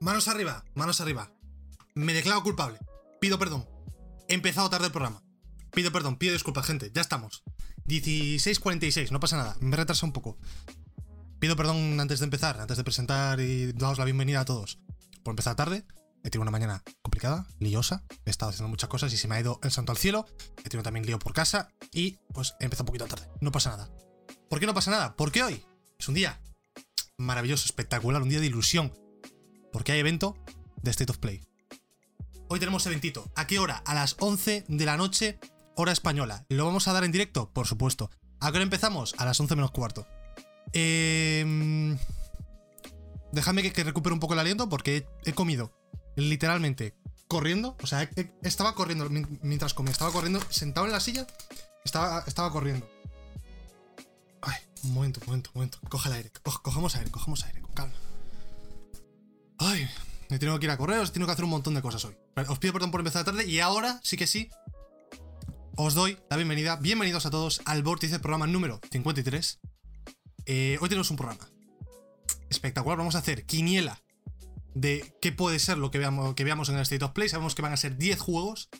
[0.00, 1.30] Manos arriba, manos arriba.
[1.94, 2.78] Me declaro culpable.
[3.20, 3.68] Pido perdón.
[4.28, 5.22] He empezado tarde el programa.
[5.72, 6.90] Pido perdón, pido disculpas, gente.
[6.94, 7.44] Ya estamos.
[7.86, 9.58] 16.46, no pasa nada.
[9.60, 10.38] Me retrasa un poco.
[11.38, 14.78] Pido perdón antes de empezar, antes de presentar y daros la bienvenida a todos.
[15.22, 15.84] Por empezar tarde,
[16.24, 18.02] he tenido una mañana complicada, liosa.
[18.24, 20.24] He estado haciendo muchas cosas y se me ha ido el santo al cielo.
[20.64, 23.28] He tenido también lío por casa y pues he empezado un poquito tarde.
[23.42, 23.90] No pasa nada.
[24.48, 25.14] ¿Por qué no pasa nada?
[25.14, 25.62] Porque hoy
[25.98, 26.40] es un día
[27.18, 28.94] maravilloso, espectacular, un día de ilusión.
[29.72, 30.36] Porque hay evento
[30.82, 31.42] de State of Play.
[32.48, 33.30] Hoy tenemos eventito.
[33.36, 33.76] ¿A qué hora?
[33.86, 35.38] A las 11 de la noche,
[35.76, 36.46] hora española.
[36.48, 37.50] ¿Lo vamos a dar en directo?
[37.52, 38.10] Por supuesto.
[38.40, 39.14] ¿A qué hora empezamos?
[39.18, 40.06] A las 11 menos cuarto.
[40.72, 41.96] Eh,
[43.32, 45.72] déjame que, recupere un poco el aliento porque he, comido
[46.16, 46.96] literalmente
[47.28, 47.76] corriendo.
[47.82, 48.10] O sea,
[48.42, 49.08] estaba corriendo
[49.42, 49.92] mientras comía.
[49.92, 51.26] Estaba corriendo sentado en la silla.
[51.84, 52.88] Estaba, estaba corriendo.
[54.42, 55.78] Ay, un momento, un momento, un momento.
[55.88, 56.32] Coja el aire.
[56.42, 58.09] Co cogemos aire, cogemos aire, con calma.
[59.62, 59.86] Ay,
[60.30, 62.16] me tengo que ir a correr, os tengo que hacer un montón de cosas hoy.
[62.48, 64.48] Os pido perdón por empezar tarde y ahora sí que sí.
[65.76, 66.76] Os doy la bienvenida.
[66.76, 69.60] Bienvenidos a todos al Vórtice, programa número 53.
[70.46, 71.46] Eh, hoy tenemos un programa
[72.48, 72.96] espectacular.
[72.96, 74.00] Vamos a hacer quiniela
[74.74, 77.28] de qué puede ser lo que veamos, que veamos en el State of Play.
[77.28, 78.70] Sabemos que van a ser 10 juegos.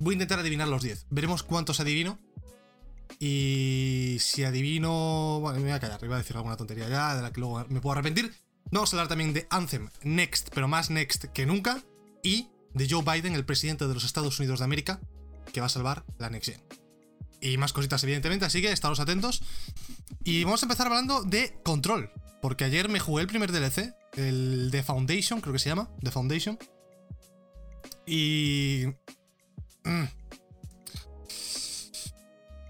[0.00, 1.06] Voy a intentar adivinar los 10.
[1.08, 2.18] Veremos cuántos adivino.
[3.20, 5.38] Y si adivino.
[5.40, 7.64] Bueno, me voy a callar, iba a decir alguna tontería ya, de la que luego
[7.68, 8.34] me puedo arrepentir.
[8.70, 11.82] Vamos a hablar también de Anthem Next, pero más Next que nunca.
[12.22, 15.00] Y de Joe Biden, el presidente de los Estados Unidos de América,
[15.52, 16.62] que va a salvar la Next Gen.
[17.40, 19.42] Y más cositas, evidentemente, así que estaros atentos.
[20.24, 22.10] Y vamos a empezar hablando de Control.
[22.42, 25.88] Porque ayer me jugué el primer DLC, el The Foundation, creo que se llama.
[26.02, 26.58] The Foundation.
[28.06, 28.86] Y.
[29.84, 30.04] Mm.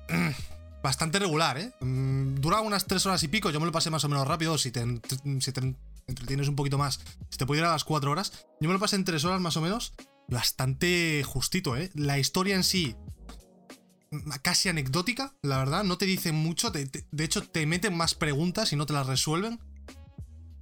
[0.08, 0.34] Mm.
[0.82, 1.72] Bastante regular, ¿eh?
[1.80, 3.50] Mm, dura unas 3 horas y pico.
[3.50, 4.56] Yo me lo pasé más o menos rápido.
[4.58, 8.46] Si te, entretienes un poquito más, si te pudiera a las 4 horas.
[8.60, 9.94] Yo me lo pasé en 3 horas más o menos.
[10.28, 11.90] Bastante justito, ¿eh?
[11.94, 12.96] La historia en sí
[14.42, 15.84] casi anecdótica, la verdad.
[15.84, 16.70] No te dicen mucho.
[16.70, 19.60] De hecho, te meten más preguntas y no te las resuelven.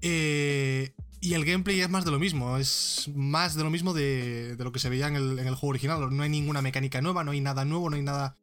[0.00, 2.58] Eh, y el gameplay es más de lo mismo.
[2.58, 5.54] Es más de lo mismo de, de lo que se veía en el, en el,
[5.54, 6.14] juego original.
[6.14, 8.36] No hay ninguna mecánica nueva, no hay nada nuevo, no hay nada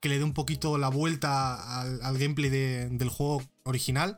[0.00, 4.16] que le dé un poquito la vuelta al, gameplay de, del juego original.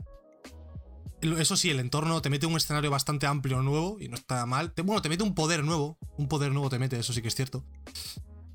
[1.21, 4.72] Eso sí, el entorno te mete un escenario bastante amplio nuevo y no está mal.
[4.72, 5.99] Te, bueno, te mete un poder nuevo.
[6.17, 7.65] Un poder nuevo te mete, eso sí que es cierto.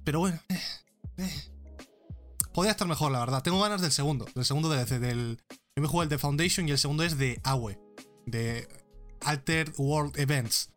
[0.04, 0.40] Pero bueno.
[0.50, 0.60] Eh,
[1.18, 1.32] eh.
[2.54, 3.42] Podría estar mejor, la verdad.
[3.42, 4.26] Tengo ganas del segundo.
[4.34, 5.00] Del segundo DLC.
[5.00, 5.42] Del...
[5.76, 7.80] Yo me jugué el de Foundation y el segundo es de AWE.
[8.26, 8.68] De
[9.22, 10.70] Altered World Events.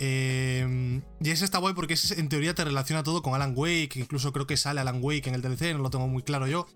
[0.00, 3.96] Eh, y ese está guay porque ese en teoría te relaciona todo con Alan Wake.
[3.96, 6.66] Incluso creo que sale Alan Wake en el DLC, no lo tengo muy claro yo.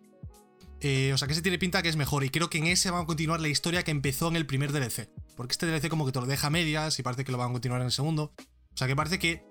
[0.80, 2.24] Eh, o sea que ese tiene pinta que es mejor.
[2.24, 4.72] Y creo que en ese van a continuar la historia que empezó en el primer
[4.72, 5.10] DLC.
[5.36, 7.50] Porque este DLC como que te lo deja a medias y parece que lo van
[7.50, 8.32] a continuar en el segundo.
[8.72, 9.44] O sea que parece que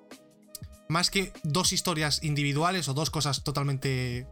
[0.89, 4.25] más que dos historias individuales o dos cosas totalmente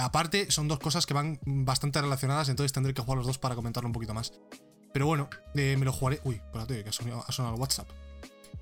[0.00, 3.54] aparte, son dos cosas que van bastante relacionadas, entonces tendré que jugar los dos para
[3.54, 4.32] comentarlo un poquito más.
[4.92, 6.20] Pero bueno, eh, me lo jugaré.
[6.24, 7.88] Uy, espérate, que ha sonado, ha sonado el WhatsApp.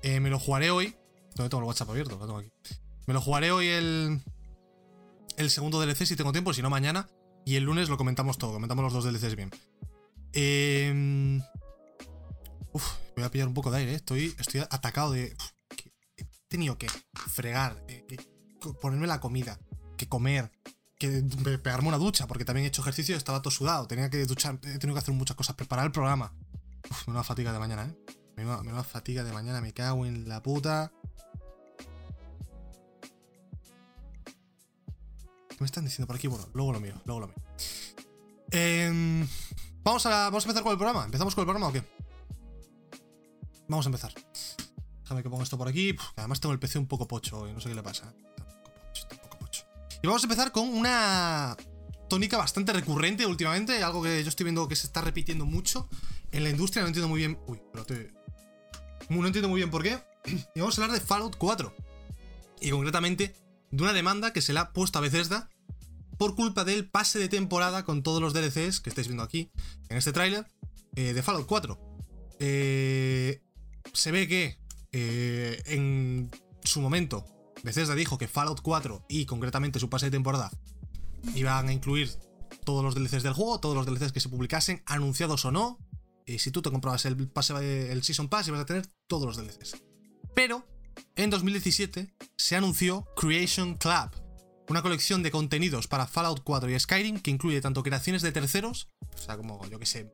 [0.01, 0.95] Eh, me lo jugaré hoy.
[1.35, 2.17] ¿Dónde tengo el WhatsApp abierto?
[2.17, 2.51] Lo tengo aquí.
[3.05, 4.21] Me lo jugaré hoy el.
[5.37, 7.07] El segundo DLC si tengo tiempo, si no mañana.
[7.47, 9.51] Y el lunes lo comentamos todo, comentamos los dos DLCs bien.
[10.33, 11.39] Eh,
[12.73, 12.83] uf,
[13.15, 15.33] voy a pillar un poco de aire, estoy, estoy atacado de.
[16.17, 18.05] He tenido que fregar, eh,
[18.81, 19.57] ponerme la comida,
[19.95, 20.51] que comer,
[20.99, 21.23] que
[21.63, 23.87] pegarme una ducha, porque también he hecho ejercicio y estaba todo sudado.
[23.87, 26.33] Tenía que duchar, he tenido que hacer muchas cosas, preparar el programa.
[26.89, 27.95] Uf, menuda fatiga de mañana, ¿eh?
[28.37, 30.91] Menuda, menuda fatiga de mañana, me cago en la puta.
[35.49, 36.27] ¿Qué me están diciendo por aquí?
[36.27, 37.41] Bueno, luego lo miro, luego lo miro.
[38.51, 39.27] Eh,
[39.83, 41.05] ¿vamos, a, ¿Vamos a empezar con el programa?
[41.05, 41.83] ¿Empezamos con el programa o qué?
[43.67, 44.13] Vamos a empezar.
[45.01, 45.95] Déjame que ponga esto por aquí.
[46.15, 48.13] Además tengo el PC un poco pocho y no sé qué le pasa.
[50.03, 51.57] Y vamos a empezar con una
[52.07, 55.89] tónica bastante recurrente últimamente, algo que yo estoy viendo que se está repitiendo mucho
[56.31, 57.39] en la industria, no entiendo muy bien...
[57.47, 58.16] Uy, espérate.
[59.09, 59.99] No entiendo muy bien por qué.
[60.55, 61.73] Y vamos a hablar de Fallout 4.
[62.61, 63.35] Y concretamente
[63.71, 65.49] de una demanda que se le ha puesto a Bethesda
[66.17, 69.51] por culpa del pase de temporada con todos los DLCs que estáis viendo aquí
[69.89, 70.47] en este tráiler
[70.95, 71.79] eh, de Fallout 4.
[72.39, 73.41] Eh,
[73.93, 74.57] se ve que
[74.91, 76.31] eh, en
[76.63, 77.25] su momento
[77.63, 80.51] Bethesda dijo que Fallout 4 y concretamente su pase de temporada
[81.35, 82.09] iban a incluir
[82.63, 85.77] todos los DLCs del juego, todos los DLCs que se publicasen, anunciados o no.
[86.27, 89.37] Y si tú te comprabas el, pase, el Season Pass, ibas a tener todos los
[89.37, 89.81] DLCs.
[90.35, 90.67] Pero
[91.15, 94.11] en 2017 se anunció Creation Club,
[94.69, 98.89] una colección de contenidos para Fallout 4 y Skyrim que incluye tanto creaciones de terceros,
[99.15, 100.11] o sea, como yo que sé.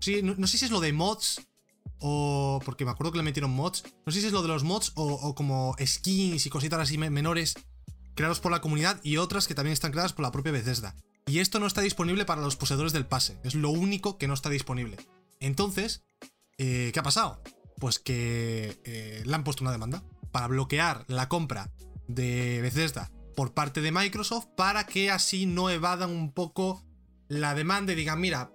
[0.00, 1.40] Sí, no, no sé si es lo de mods
[2.00, 3.84] o porque me acuerdo que le metieron mods.
[4.04, 7.54] No sé si es lo de los mods o, como skins y cositas así menores
[8.14, 10.94] creados por la comunidad y otras que también están creadas por la propia Bethesda.
[11.26, 14.34] Y esto no está disponible para los poseedores del pase, es lo único que no
[14.34, 14.98] está disponible.
[15.44, 16.02] Entonces,
[16.56, 17.42] eh, ¿qué ha pasado?
[17.78, 20.02] Pues que eh, le han puesto una demanda
[20.32, 21.70] para bloquear la compra
[22.08, 26.82] de Bethesda por parte de Microsoft para que así no evadan un poco
[27.28, 28.52] la demanda y digan, mira,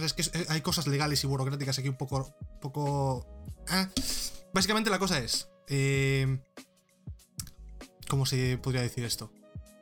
[0.00, 2.34] es que eh, hay cosas legales y burocráticas aquí un poco...
[2.60, 3.26] poco
[4.54, 5.48] Básicamente la cosa es...
[8.08, 9.32] ¿Cómo se podría decir esto?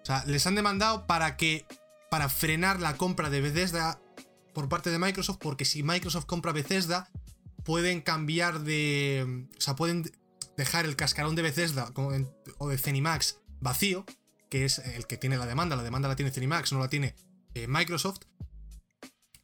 [0.02, 1.64] O sea, les han demandado para que.
[2.10, 3.98] para frenar la compra de Bethesda
[4.58, 7.08] por parte de Microsoft, porque si Microsoft compra Bethesda,
[7.62, 9.46] pueden cambiar de.
[9.56, 10.10] O sea, pueden
[10.56, 11.92] dejar el cascarón de Bethesda
[12.58, 14.04] o de Zenimax vacío,
[14.50, 15.76] que es el que tiene la demanda.
[15.76, 17.14] La demanda la tiene Zenimax, no la tiene
[17.54, 18.22] eh, Microsoft.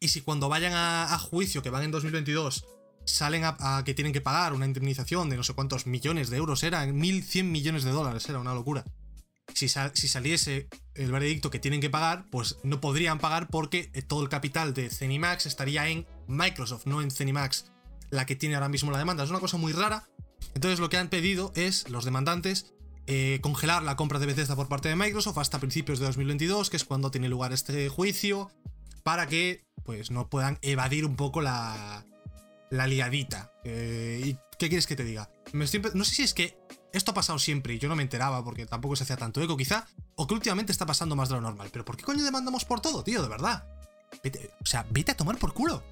[0.00, 2.66] Y si cuando vayan a, juicio, que van en 2022,
[3.04, 6.64] salen a, que tienen que pagar una indemnización de no sé cuántos millones de euros,
[6.64, 8.84] eran 1.100 millones de dólares, era una locura.
[9.52, 14.22] Si, saliese el veredicto que tienen que pagar, pues no podrían pagar porque eh, todo
[14.22, 17.70] el capital de Zenimax estaría en Microsoft, no en Zenimax,
[18.10, 19.22] la que tiene ahora mismo la demanda.
[19.24, 20.08] Es una cosa muy rara.
[20.54, 22.74] Entonces lo que han pedido es, los demandantes,
[23.06, 26.76] eh, congelar la compra de Bethesda por parte de Microsoft hasta principios de 2022, que
[26.76, 28.50] es cuando tiene lugar este juicio,
[29.02, 32.06] para que pues no puedan evadir un poco la,
[32.70, 33.52] la liadita.
[33.64, 35.30] Eh, ¿Y qué quieres que te diga?
[35.52, 36.56] no sé si es que
[36.94, 39.56] esto ha pasado siempre y yo no me enteraba porque tampoco se hacía tanto eco,
[39.56, 41.68] quizá, o que últimamente está pasando más de lo normal.
[41.72, 43.22] Pero ¿por qué coño demandamos por todo, tío?
[43.22, 43.66] De verdad.
[44.60, 45.82] o sea, vete a tomar por culo.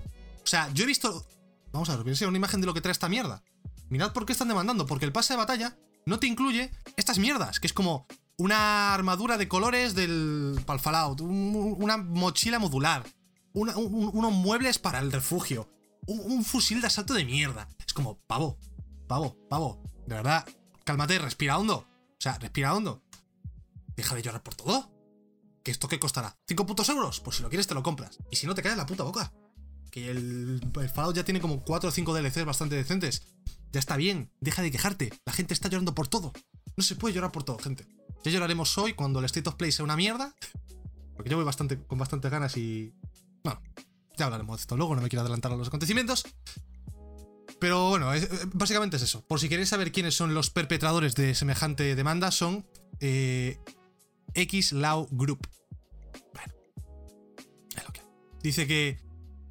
[0.42, 1.26] O sea, yo he visto.
[1.72, 3.42] Vamos a ver, voy a una imagen de lo que trae esta mierda.
[3.88, 5.76] Mirad por qué están demandando, porque el pase de batalla
[6.06, 8.06] no te incluye estas mierdas, que es como
[8.38, 13.04] una armadura de colores del para una mochila modular,
[13.52, 15.68] unos muebles para el refugio,
[16.06, 17.68] un, fusil de asalto de mierda.
[17.86, 18.58] Es como, pavo,
[19.06, 20.46] pavo, pavo, de verdad,
[20.84, 21.78] cálmate, respira hondo.
[21.78, 23.02] O sea, respira hondo.
[23.96, 24.90] Deja de llorar por todo.
[25.62, 26.36] ¿Que esto qué costará?
[26.48, 27.20] ¿5 putos euros?
[27.20, 28.18] Pues si lo quieres te lo compras.
[28.30, 29.32] Y si no, te caes la puta boca.
[29.90, 33.22] Que el, el ya tiene como 4 o 5 DLCs bastante decentes.
[33.72, 35.12] Ya está bien, deja de quejarte.
[35.24, 36.32] La gente está llorando por todo.
[36.76, 37.86] No se puede llorar por todo, gente.
[38.24, 40.34] Ya lloraremos hoy cuando el State of Play sea una mierda.
[41.14, 42.94] Porque yo voy bastante, con bastantes ganas y.
[43.44, 43.60] Bueno,
[44.16, 46.24] ya hablaremos de esto luego, no me quiero adelantar a los acontecimientos.
[47.62, 49.24] Pero bueno, eh, básicamente es eso.
[49.24, 52.66] Por si queréis saber quiénes son los perpetradores de semejante demanda, son
[52.98, 53.60] eh,
[55.12, 55.46] Group.
[56.34, 56.54] Bueno.
[58.42, 58.98] Dice que.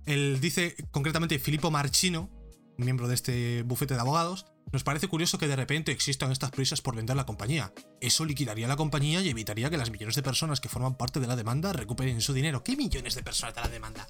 [0.05, 2.29] Él dice concretamente Filippo Marchino,
[2.75, 6.81] miembro de este bufete de abogados, nos parece curioso que de repente existan estas prisas
[6.81, 7.71] por vender la compañía.
[8.01, 11.27] Eso liquidaría la compañía y evitaría que las millones de personas que forman parte de
[11.27, 12.61] la demanda recuperen su dinero.
[12.61, 14.05] ¿Qué millones de personas de la demanda?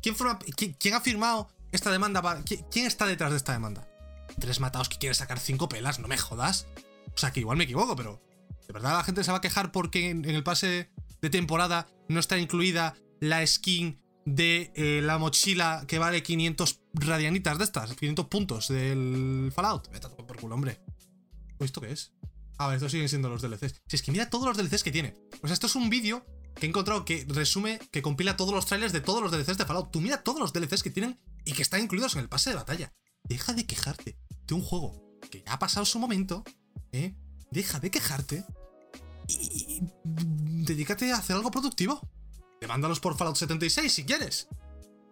[0.00, 2.22] ¿Quién, ha firmado esta demanda?
[2.44, 3.88] ¿Quién, está detrás de esta demanda?
[4.38, 6.66] Tres matados que quieren sacar cinco pelas, no me jodas.
[7.14, 8.22] O sea, que igual me equivoco, pero.
[8.66, 10.90] ¿De verdad la gente se va a quejar porque en, el pase
[11.20, 17.58] de temporada no está incluida la skin de eh, la mochila que vale 500 radianitas
[17.58, 19.90] de estas, 500 puntos del Fallout?
[19.90, 20.80] Vete a por culo, hombre.
[21.58, 22.12] ¿Esto qué es?
[22.58, 23.82] A ver, estos siguen siendo los DLCs.
[23.86, 25.16] Si es que mira todos los DLCs que tiene.
[25.42, 26.24] O sea, esto es un vídeo
[26.54, 29.64] que he encontrado que resume, que compila todos los trailers de todos los DLCs de
[29.64, 29.90] Fallout.
[29.90, 32.56] Tú mira todos los DLCs que tienen y que están incluidos en el pase de
[32.56, 32.92] batalla.
[33.24, 36.44] Deja de quejarte de un juego que ya ha pasado su momento,
[36.92, 37.14] ¿eh?
[37.50, 38.44] Deja de quejarte
[39.28, 42.00] y, dedícate a hacer algo productivo.
[42.60, 44.48] Demándalos por Fallout 76 si quieres.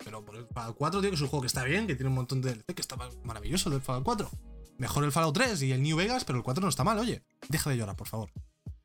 [0.05, 2.09] Pero por el Fallout 4, tío, que es un juego que está bien, que tiene
[2.09, 4.31] un montón de que está maravilloso el Fallout 4.
[4.79, 7.25] Mejor el Fallout 3 y el New Vegas, pero el 4 no está mal, oye.
[7.49, 8.31] Deja de llorar, por favor.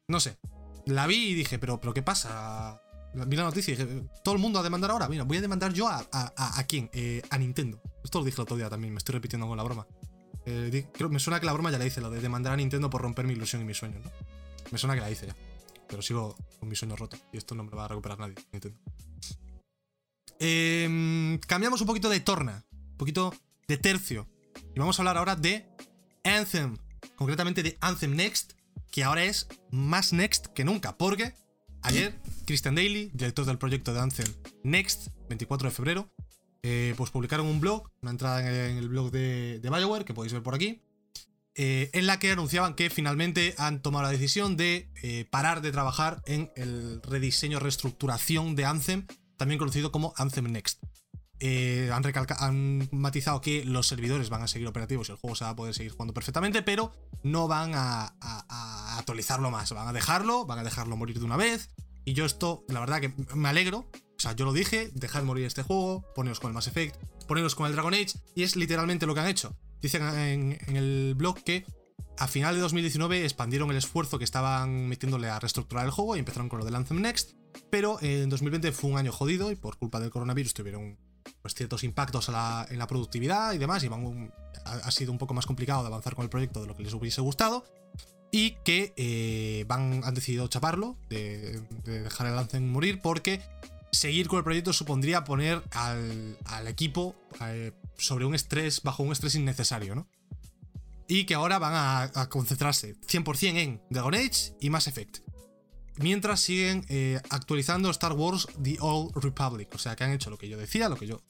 [0.07, 0.37] No sé
[0.85, 2.81] la vi y dije, pero, pero ¿qué pasa?
[3.13, 5.07] Vi la noticia dije, ¿todo el mundo a demandar ahora?
[5.07, 6.89] Mira, voy a demandar yo a, a, quién?
[6.93, 7.79] Eh, a Nintendo.
[8.03, 9.87] Esto lo dije el otro día también, me estoy repitiendo con la broma.
[10.45, 12.89] Eh, creo, me suena que la broma ya la hice, lo de demandar a Nintendo
[12.89, 14.11] por romper mi ilusión y mi sueño, ¿no?
[14.71, 15.35] Me suena que la hice ya.
[15.87, 17.17] Pero sigo con mi sueño roto.
[17.31, 18.79] Y esto no me lo va a recuperar nadie, Nintendo.
[20.39, 23.33] Em, cambiamos un poquito de torna, un poquito
[23.67, 24.27] de tercio.
[24.75, 25.67] Y vamos a hablar ahora de
[26.23, 26.77] Anthem.
[27.15, 28.53] Concretamente de Anthem Next,
[28.91, 31.35] que ahora es más Next que nunca, porque
[31.83, 34.27] ayer Christian Daly, director del proyecto de Anthem
[34.63, 36.13] Next, 24 de febrero,
[36.63, 40.43] eh, pues publicaron un blog, una entrada en el, blog de, Bioware, que podéis ver
[40.43, 40.81] por aquí,
[41.55, 45.71] eh, en la que anunciaban que finalmente han tomado la decisión de eh, parar de
[45.71, 49.05] trabajar en el rediseño, reestructuración de Anthem,
[49.37, 50.81] también conocido como Anthem Next.
[51.91, 52.03] Han,
[52.39, 55.55] han matizado que los servidores van a seguir operativos y el juego se va a
[55.55, 58.15] poder seguir jugando perfectamente, pero no van a,
[58.97, 59.71] actualizarlo más.
[59.73, 61.69] Van a dejarlo, van a dejarlo morir de una vez.
[62.05, 63.89] Y yo esto, la verdad que me alegro.
[64.17, 66.95] sea, yo lo dije, dejad morir este juego, poneros con el Mass Effect,
[67.27, 69.55] poneros con el Dragon Age, y es literalmente lo que han hecho.
[69.81, 71.65] Dicen en, en el blog que
[72.17, 76.19] a final de 2019 expandieron el esfuerzo que estaban metiéndole a reestructurar el juego y
[76.19, 77.33] empezaron con lo de Anthem Next,
[77.69, 80.97] pero en 2020 fue un año jodido y por culpa del coronavirus tuvieron
[81.41, 83.89] pues, ciertos impactos en la productividad y demás, y
[84.65, 86.93] ha, sido un poco más complicado de avanzar con el proyecto de lo que les
[86.93, 87.65] hubiese gustado,
[88.33, 93.39] y que eh, van, han decidido chaparlo, de, dejar el Anthem morir, porque
[93.91, 99.35] seguir con el proyecto supondría poner al, equipo eh, sobre un estrés, bajo un estrés
[99.35, 100.07] innecesario, ¿no?
[101.07, 101.73] Y que ahora van
[102.15, 105.19] a, concentrarse 100% en Dragon Age y Mass Effect.
[105.97, 109.69] Mientras siguen eh, actualizando Star Wars The Old Republic.
[109.75, 111.21] O sea que han hecho lo que yo decía, lo que yo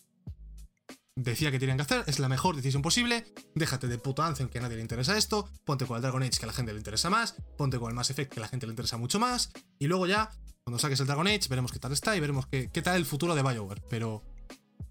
[1.15, 3.25] decía que tenían que hacer, es la mejor decisión posible.
[3.55, 5.49] Déjate de puto Anthem que a nadie le interesa esto.
[5.65, 7.35] Ponte con el Dragon Age que a la gente le interesa más.
[7.57, 9.51] Ponte con el Mass Effect que a la gente le interesa mucho más.
[9.79, 10.31] Y luego ya,
[10.63, 13.05] cuando saques el Dragon Age, veremos qué tal está y veremos qué, qué tal el
[13.05, 13.81] futuro de BioWare.
[13.89, 14.23] Pero,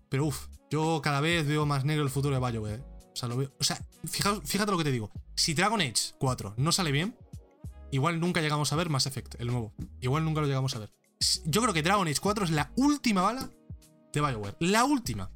[0.09, 2.83] pero uff, yo cada vez veo más negro el futuro de BioWare.
[3.13, 5.11] O sea, lo veo, o sea fíjate, lo que te digo.
[5.35, 7.17] Si Dragon Age 4 no sale bien,
[7.91, 9.75] igual nunca llegamos a ver Mass Effect, el nuevo.
[10.01, 10.93] Igual nunca lo llegamos a ver.
[11.45, 13.51] Yo creo que Dragon Age 4 es la última bala
[14.13, 14.57] de BioWare.
[14.61, 15.31] La última.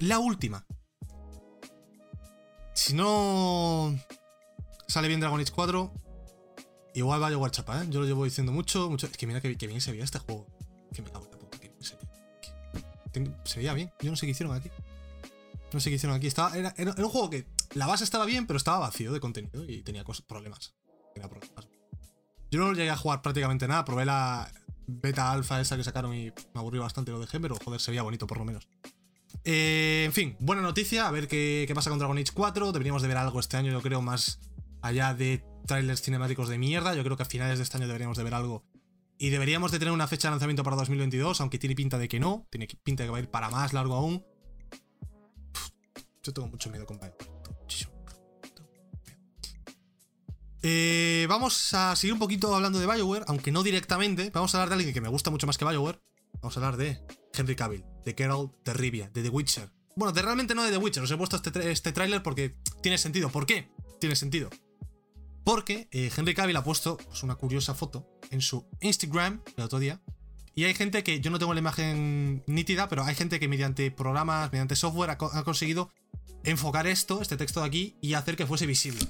[0.00, 0.64] La última.
[2.72, 3.94] Si no
[4.88, 5.92] sale bien Dragon Age 4,
[6.94, 7.86] igual BioWare chapa, ¿eh?
[7.90, 9.06] Yo lo llevo diciendo mucho, mucho.
[9.06, 10.46] Es que mira que, bien se veía este juego.
[10.94, 11.70] Que me cago en la que
[13.44, 13.92] se, veía bien.
[14.00, 14.70] Yo no sé qué hicieron aquí.
[15.74, 16.28] No sé qué hicieron aquí.
[16.28, 19.82] Estaba, era, un juego que la base estaba bien, pero estaba vacío de contenido y
[19.82, 20.74] tenía problemas.
[21.14, 21.68] problemas.
[22.50, 23.84] Yo no llegué a jugar prácticamente nada.
[23.84, 24.50] Probé la
[24.86, 28.02] beta alfa esa que sacaron y me aburrió bastante lo dejé, pero joder, se veía
[28.02, 28.66] bonito por lo menos.
[29.44, 32.72] Eh, en fin, buena noticia, a ver qué, pasa con Dragon Age 4.
[32.72, 34.38] Deberíamos de ver algo este año, yo creo, más
[34.82, 36.94] allá de trailers cinemáticos de mierda.
[36.94, 38.64] Yo creo que a finales de este año deberíamos de ver algo.
[39.18, 42.20] Y deberíamos de tener una fecha de lanzamiento para 2022, aunque tiene pinta de que
[42.20, 42.46] no.
[42.50, 44.24] Tiene pinta de que va a ir para más largo aún.
[46.22, 47.40] yo tengo mucho miedo con BioWare.
[50.62, 54.30] Eh, vamos a seguir un poquito hablando de BioWare, aunque no directamente.
[54.30, 56.00] Vamos a hablar de alguien que me gusta mucho más que BioWare.
[56.40, 57.00] Vamos a hablar de
[57.34, 59.70] Henry Cavill, de Geralt de Rivia, de The Witcher.
[59.96, 62.98] Bueno, de realmente no de The Witcher, os he puesto este, este tráiler porque tiene
[62.98, 63.30] sentido.
[63.30, 63.70] ¿Por qué?
[63.98, 64.50] Tiene sentido.
[65.44, 69.78] Porque eh, Henry Cavill ha puesto pues, una curiosa foto en su Instagram el otro
[69.78, 70.00] día.
[70.54, 73.90] Y hay gente que, yo no tengo la imagen nítida, pero hay gente que mediante
[73.90, 75.90] programas, mediante software, ha, conseguido
[76.44, 79.00] enfocar esto, este texto de aquí, y hacer que fuese visible.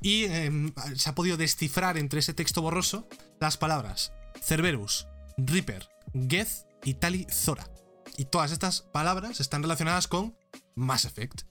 [0.00, 3.08] Y em, se ha podido descifrar entre ese texto borroso
[3.40, 5.06] las palabras Cerberus,
[5.36, 5.88] Reaper,
[6.28, 7.73] Geth y Tali Zora.
[8.16, 10.36] Y todas estas palabras están relacionadas con
[10.74, 11.42] Mass Effect.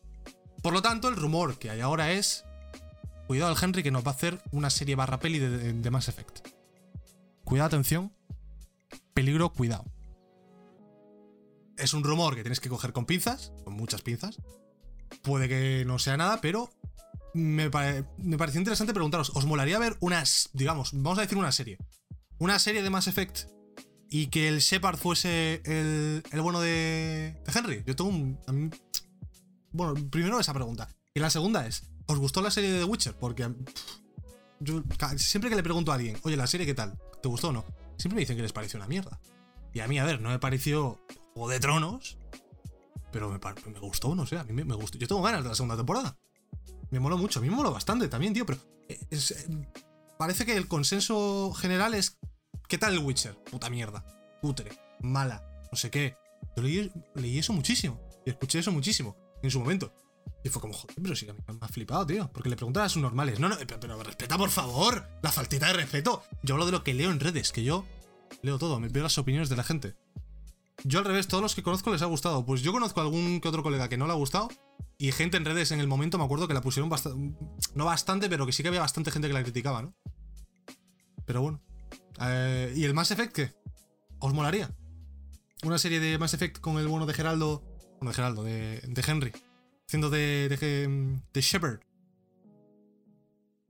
[0.62, 2.46] Por lo tanto, el rumor que hay ahora es.
[3.27, 6.48] Cuidado al Henry que nos va a hacer una serie barra peli de, Mass Effect.
[7.43, 8.13] Cuidado, atención.
[9.13, 9.86] Peligro, cuidado.
[11.77, 14.38] Es un rumor que tienes que coger con pinzas, con muchas pinzas.
[15.22, 16.70] Puede que no sea nada, pero
[17.34, 17.70] me,
[18.17, 21.77] me pareció interesante preguntaros, ¿os molaría ver unas, digamos, vamos a decir una serie?
[22.39, 23.48] Una serie de Mass Effect
[24.13, 27.84] y que el Shepard fuese el, bueno de, Henry.
[27.84, 28.72] Yo tengo un.
[29.72, 30.88] bueno, primero esa pregunta.
[31.15, 33.15] Y la segunda es: ¿os gustó la serie de The Witcher?
[33.15, 33.51] Porque.
[34.60, 34.84] yo
[35.17, 36.96] siempre que le pregunto a alguien, oye, la serie, ¿qué tal?
[37.24, 37.65] ¿Te gustó o no?
[37.98, 39.20] Siempre me dicen que les pareció una mierda.
[39.74, 41.00] Y a mí, a ver, no me pareció
[41.34, 42.20] Juego de Tronos,
[43.12, 43.39] pero me,
[43.72, 45.00] me, gustó, no sé, a mí me, gustó.
[45.00, 46.20] Yo tengo ganas de la segunda temporada.
[46.91, 49.67] Me moló mucho, a mí me moló bastante también, tío, pero eh, eh,
[50.20, 52.20] parece que el consenso general es
[52.74, 53.36] ¿Qué tal el Witcher?
[53.36, 54.03] Puta mierda.
[54.42, 54.72] Cutre.
[55.00, 55.48] Mala.
[55.72, 56.18] No sé qué.
[56.58, 58.01] Yo leí, eso muchísimo.
[58.25, 59.15] Y escuché eso muchísimo.
[59.44, 59.94] En su momento.
[60.44, 62.32] Y fue como, joder, pero sí que me ha flipado, tío.
[62.34, 63.39] Porque le preguntaba a sus normales.
[63.39, 65.08] No, no, pero, pero, respeta, por favor.
[65.22, 66.24] La faltita de respeto.
[66.42, 67.86] Yo hablo de lo que leo en redes, que yo
[68.42, 69.96] leo todo, me veo las opiniones de la gente.
[70.84, 72.44] Yo al revés, todos los que conozco les ha gustado.
[72.44, 74.50] Pues yo conozco a algún que otro colega que no le ha gustado.
[74.98, 77.38] Y gente en redes en el momento me acuerdo que la pusieron bastante.
[77.75, 79.94] No bastante, pero que sí que había bastante gente que la criticaba, ¿no?
[81.27, 81.62] Pero bueno.
[82.22, 83.53] Eh, ¿Y el Mass Effect qué?
[84.20, 84.70] ¿Os molaría?
[85.63, 87.63] Una serie de Mass Effect con el bueno de Geraldo.
[88.00, 89.32] Bueno, de Geraldo, de, de Henry.
[89.88, 91.79] Haciendo de, de, de Shepard.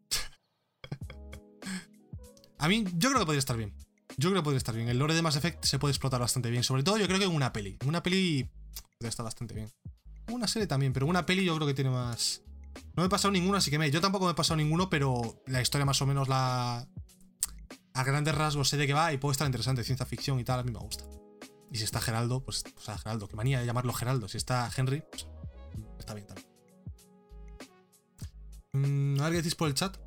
[2.60, 3.74] A mí, yo creo que podría estar bien.
[4.18, 4.90] Yo creo que podría estar bien.
[4.90, 6.64] El lore de Mass Effect se puede explotar bastante bien.
[6.64, 7.78] Sobre todo, yo creo que en una peli.
[7.82, 8.50] En una peli
[8.98, 9.72] podría estar bastante bien.
[10.32, 12.42] Una serie también, pero una peli yo creo que tiene más.
[12.96, 13.92] No me he pasado ninguno, así que.
[13.92, 16.88] Yo tampoco me he pasado ninguno, pero la historia más o menos la,
[17.94, 20.60] a grandes rasgos sé de qué va y puede estar interesante, ciencia ficción y tal,
[20.60, 21.04] a mí me gusta.
[21.72, 23.28] Y si está Geraldo, pues, pues a Geraldo.
[23.28, 24.28] Qué manía de llamarlo Geraldo.
[24.28, 25.28] Si está Henry, pues
[25.98, 26.48] está bien también.
[28.74, 29.98] Mm, a ver qué decís por el chat.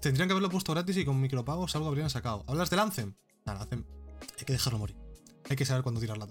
[0.00, 2.44] Tendrían que haberlo puesto gratis y con micropagos algo habrían sacado.
[2.46, 3.14] ¿Hablas del Anthem?
[3.46, 3.84] Nada, Anthem
[4.38, 4.96] hay que dejarlo morir.
[5.48, 6.28] Hay que saber cuándo tirar la.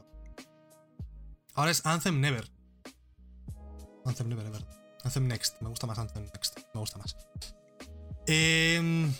[1.53, 2.51] Ahora es Anthem Never.
[4.05, 4.65] Anthem Never, Never.
[5.03, 5.61] Anthem Next.
[5.61, 6.59] Me gusta más Anthem Next.
[6.73, 7.15] Me gusta más.
[8.27, 9.11] Eh,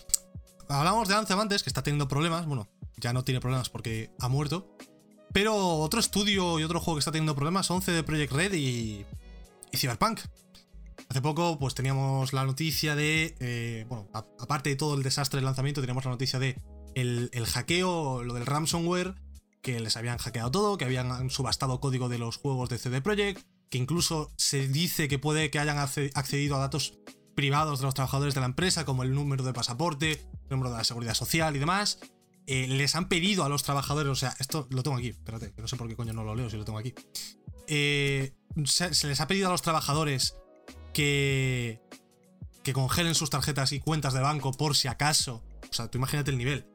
[0.72, 2.46] hablamos de Anthem antes, que está teniendo problemas.
[2.46, 4.76] Bueno, ya no tiene problemas porque ha muerto.
[5.32, 9.04] Pero otro estudio y otro juego que está teniendo problemas son CD Projekt Red y,
[9.72, 10.20] y Cyberpunk.
[11.08, 13.34] Hace poco, pues teníamos la noticia de.
[13.40, 16.60] eh, bueno, aparte de todo el desastre del lanzamiento, teníamos la noticia de
[16.94, 19.14] el, el hackeo, lo del ransomware,
[19.62, 23.42] que les habían hackeado todo, que habían subastado código de los juegos de CD Projekt,
[23.70, 26.98] que incluso se dice que puede que hayan acce- accedido a datos
[27.34, 30.78] privados de los trabajadores de la empresa, como el número de pasaporte, el número de
[30.78, 31.98] la seguridad social y demás.
[32.46, 35.62] Eh, les han pedido a los trabajadores, o sea, esto lo tengo aquí, espérate, que
[35.62, 36.94] no sé por qué coño no lo leo si lo tengo aquí.
[37.68, 38.34] Eh,
[38.64, 40.36] se, les ha pedido a los trabajadores
[40.92, 41.80] que,
[42.62, 45.42] que congelen sus tarjetas y cuentas de banco por si acaso.
[45.70, 46.66] O sea, tú imagínate el nivel.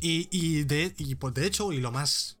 [0.00, 2.38] Y, y de, y pues de hecho, y lo más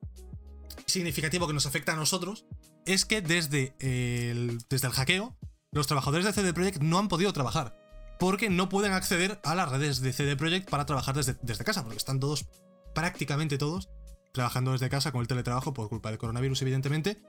[0.86, 2.46] significativo que nos afecta a nosotros,
[2.86, 5.36] es que desde el, desde el hackeo,
[5.72, 7.76] los trabajadores de CD Projekt no han podido trabajar.
[8.18, 11.82] Porque no pueden acceder a las redes de CD Projekt para trabajar desde, desde casa,
[11.82, 12.46] porque están todos,
[12.94, 13.88] prácticamente todos,
[14.32, 17.20] trabajando desde casa con el teletrabajo por culpa del coronavirus, evidentemente,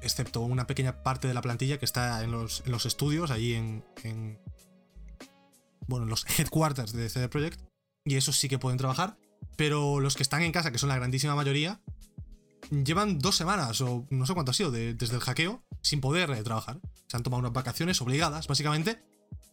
[0.00, 3.54] excepto una pequeña parte de la plantilla que está en los, en los estudios, allí
[3.54, 4.38] en, en-
[5.88, 7.60] Bueno, en los headquarters de CD Projekt,
[8.04, 9.16] y esos sí que pueden trabajar,
[9.56, 11.80] pero los que están en casa, que son la grandísima mayoría,
[12.70, 16.30] llevan dos semanas o no sé cuánto ha sido de- desde el hackeo sin poder
[16.30, 16.80] eh, trabajar.
[17.06, 19.02] Se han tomado unas vacaciones obligadas, básicamente,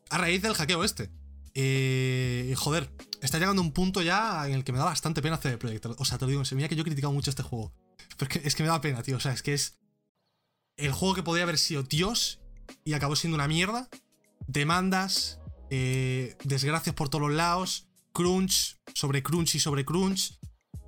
[0.09, 1.09] a raíz del hackeo este.
[1.53, 5.57] Eh, joder, está llegando un punto ya en el que me da bastante pena CD
[5.57, 5.85] Projekt.
[5.97, 7.73] O sea, te lo digo en que yo he criticado mucho este juego.
[8.19, 9.17] Es que, es que me da pena, tío.
[9.17, 9.77] O sea, es que es
[10.77, 12.39] el juego que podría haber sido Dios
[12.85, 13.89] y acabó siendo una mierda.
[14.47, 20.39] Demandas, eh, desgracias por todos los lados, crunch sobre crunch y sobre crunch,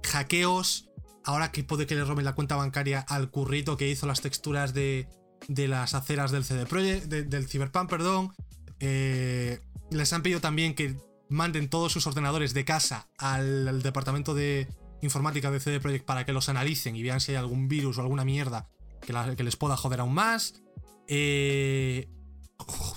[0.05, 0.86] hackeos.
[1.27, 4.73] Ahora que puede que le roben la cuenta bancaria al currito que hizo las texturas
[4.73, 5.09] de,
[5.49, 8.33] de las aceras del CD Projekt, de- del Cyberpunk, perdón.
[8.79, 9.59] Eh,
[9.91, 10.95] les han pedido también que
[11.29, 14.69] manden todos sus ordenadores de casa al, departamento de
[15.01, 18.01] informática de CD Projekt para que los analicen y vean si hay algún virus o
[18.01, 18.69] alguna mierda
[19.01, 20.61] que, les pueda joder aún más.
[21.09, 22.07] Eh,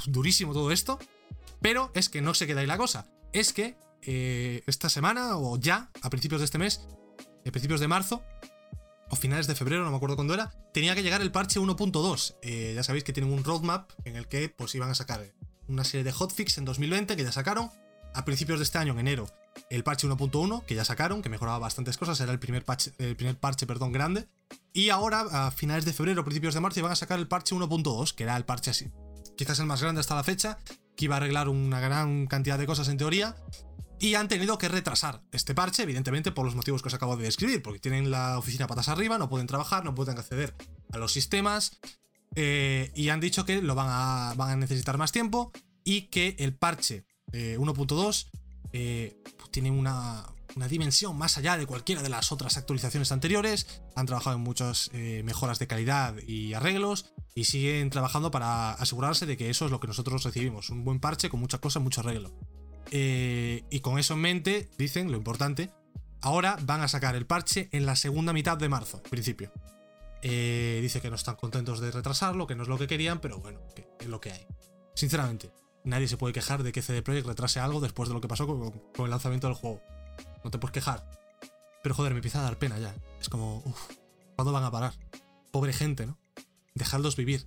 [0.07, 1.01] durísimo todo esto.
[1.61, 3.11] Pero es que no se queda ahí la cosa.
[3.33, 6.87] Es que eh, esta semana o ya, a principios de este mes,
[7.47, 8.23] a principios de marzo,
[9.11, 12.37] o finales de febrero, no me acuerdo cuándo era, tenía que llegar el parche 1.2.
[12.43, 15.33] Eh, ya sabéis que tienen un roadmap en el que pues iban a sacar
[15.69, 17.71] una serie de hotfix en 2020 que ya sacaron.
[18.13, 19.29] A principios de este año, en enero,
[19.69, 23.17] el parche 1.1 que ya sacaron, que mejoraba bastantes cosas, era el primer, parche, el
[23.17, 24.29] primer parche perdón, grande.
[24.73, 28.15] Y ahora, a finales de febrero, principios de marzo, iban a sacar el parche 1.2,
[28.15, 28.91] que era el parche así,
[29.37, 30.59] quizás el más grande hasta la fecha,
[30.97, 33.37] que iba a arreglar una gran cantidad de cosas en teoría.
[34.01, 37.25] Y han tenido que retrasar este parche, evidentemente, por los motivos que os acabo de
[37.25, 40.55] describir, porque tienen la oficina patas arriba, no pueden trabajar, no pueden acceder
[40.91, 41.79] a los sistemas.
[42.35, 45.53] eh, y han dicho que lo van a, necesitar más tiempo
[45.85, 48.31] y que el parche eh, 1.2
[48.73, 50.25] eh, tiene una,
[50.57, 53.83] una dimensión más allá de cualquiera de las otras actualizaciones anteriores.
[53.97, 59.27] Han trabajado en muchas eh, mejoras de calidad y arreglos y siguen trabajando para asegurarse
[59.27, 60.71] de que eso es lo que nosotros recibimos.
[60.71, 62.33] Un buen parche con muchas cosas, mucho arreglo.
[62.91, 65.71] Eh, y con eso en mente, dicen, lo importante,
[66.21, 69.53] ahora van a sacar el parche en la segunda mitad de marzo, principio.
[70.23, 73.39] Eh, dice que no están contentos de retrasarlo, que no es lo que querían, pero
[73.39, 73.61] bueno,
[73.99, 74.47] es lo que hay.
[74.95, 75.51] Sinceramente,
[75.85, 78.47] nadie se puede quejar de que CD Projekt retrase algo después de lo que pasó
[78.47, 79.81] con, con el lanzamiento del juego.
[80.45, 81.09] No te puedes quejar.
[81.83, 82.95] Pero joder, me empieza a dar pena ya.
[83.21, 83.97] Es como, uff,
[84.37, 84.93] ¿cuándo van a parar?
[85.51, 86.19] Pobre gente, ¿no?
[86.75, 87.47] Dejadlos vivir.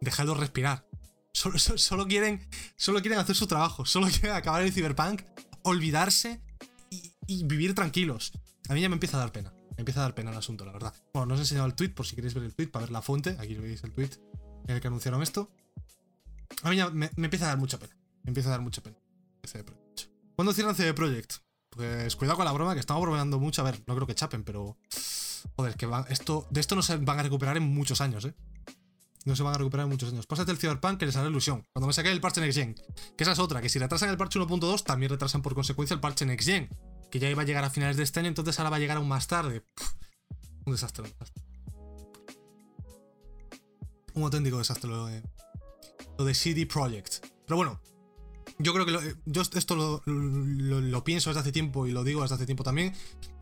[0.00, 0.84] Dejadlos respirar.
[1.38, 3.84] Solo, solo- quieren, solo quieren hacer su trabajo.
[3.84, 5.22] Solo quieren acabar el Cyberpunk,
[5.62, 6.40] olvidarse
[7.26, 8.32] y, vivir tranquilos.
[8.68, 9.52] A mí ya me empieza a dar pena.
[9.76, 10.92] Me empieza a dar pena el asunto, la verdad.
[11.12, 12.90] Bueno, no os he enseñado el tweet por si queréis ver el tweet para ver
[12.90, 13.36] la fuente.
[13.38, 14.10] Aquí veis el tweet
[14.66, 15.50] en el que anunciaron esto.
[16.62, 17.94] A mí ya me, empieza a dar mucha pena.
[18.24, 18.96] Me empieza a dar mucha pena.
[19.44, 19.64] CD.
[20.34, 21.34] ¿Cuándo cierran CD Projekt?
[21.70, 23.62] Pues cuidado con la broma, que estamos bromeando mucho.
[23.62, 24.76] A ver, no creo que chapen, pero.
[25.56, 28.34] Joder, que van, esto, de esto no se van a recuperar en muchos años, ¿eh?
[29.28, 30.26] No se van a recuperar en muchos años.
[30.26, 31.62] Pásate el Cyberpunk que les hará ilusión.
[31.74, 32.74] Cuando me saque el parche Next Gen.
[33.16, 36.00] Que esa es otra, que si retrasan el parche 1.2, también retrasan por consecuencia el
[36.00, 36.70] parche Next Gen.
[37.10, 38.96] Que ya iba a llegar a finales de este año, entonces ahora va a llegar
[38.96, 39.62] aún más tarde.
[40.64, 41.04] Un desastre,
[44.14, 47.26] un auténtico desastre lo de, CD Projekt.
[47.46, 47.80] Pero bueno,
[48.58, 52.02] yo creo que lo- yo esto lo, lo- lo pienso desde hace tiempo y lo
[52.02, 52.94] digo desde hace tiempo también.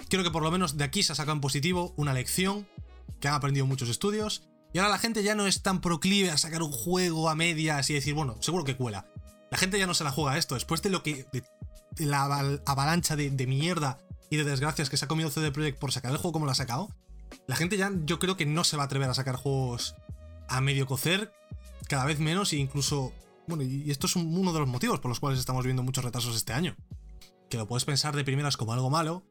[0.09, 2.67] Creo que por lo menos de aquí se ha sacado en positivo una lección
[3.21, 4.49] que han aprendido muchos estudios.
[4.73, 7.89] Y ahora la gente ya no es tan proclive a sacar un juego a medias
[7.91, 9.07] y decir, bueno, seguro que cuela.
[9.51, 10.55] La gente ya no se la juega a esto.
[10.55, 11.27] Después de lo que.
[11.33, 13.99] de, la aval- avalancha de, de mierda
[14.29, 16.53] y de desgracias que se ha comido CD Projekt por sacar el juego como lo
[16.53, 16.91] ha sacado,
[17.47, 19.95] La gente ya yo creo que no se va a atrever a sacar juegos
[20.49, 21.33] a medio cocer,
[21.89, 23.13] cada vez menos e incluso...
[23.47, 26.35] Bueno, y esto es uno de los motivos por los cuales estamos viendo muchos retrasos
[26.37, 26.77] este año.
[27.49, 29.25] Que lo puedes pensar de primeras como algo malo,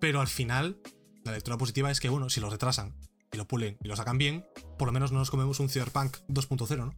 [0.00, 0.80] pero al final
[1.24, 2.96] la lectura positiva es que, bueno, si lo retrasan
[3.32, 4.44] y lo pulen y lo sacan bien,
[4.78, 6.94] por lo menos no nos comemos un Cyberpunk 2.0, ¿no?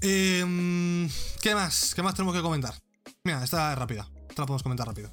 [0.00, 1.08] Em,
[1.40, 1.94] ¿Qué más?
[1.94, 2.74] ¿Qué más tenemos que comentar?
[3.22, 4.10] Mira, esta es rápida.
[4.28, 5.10] Esta la podemos comentar rápido.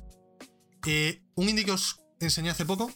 [0.88, 2.92] Eh, un indie que os enseñé hace poco,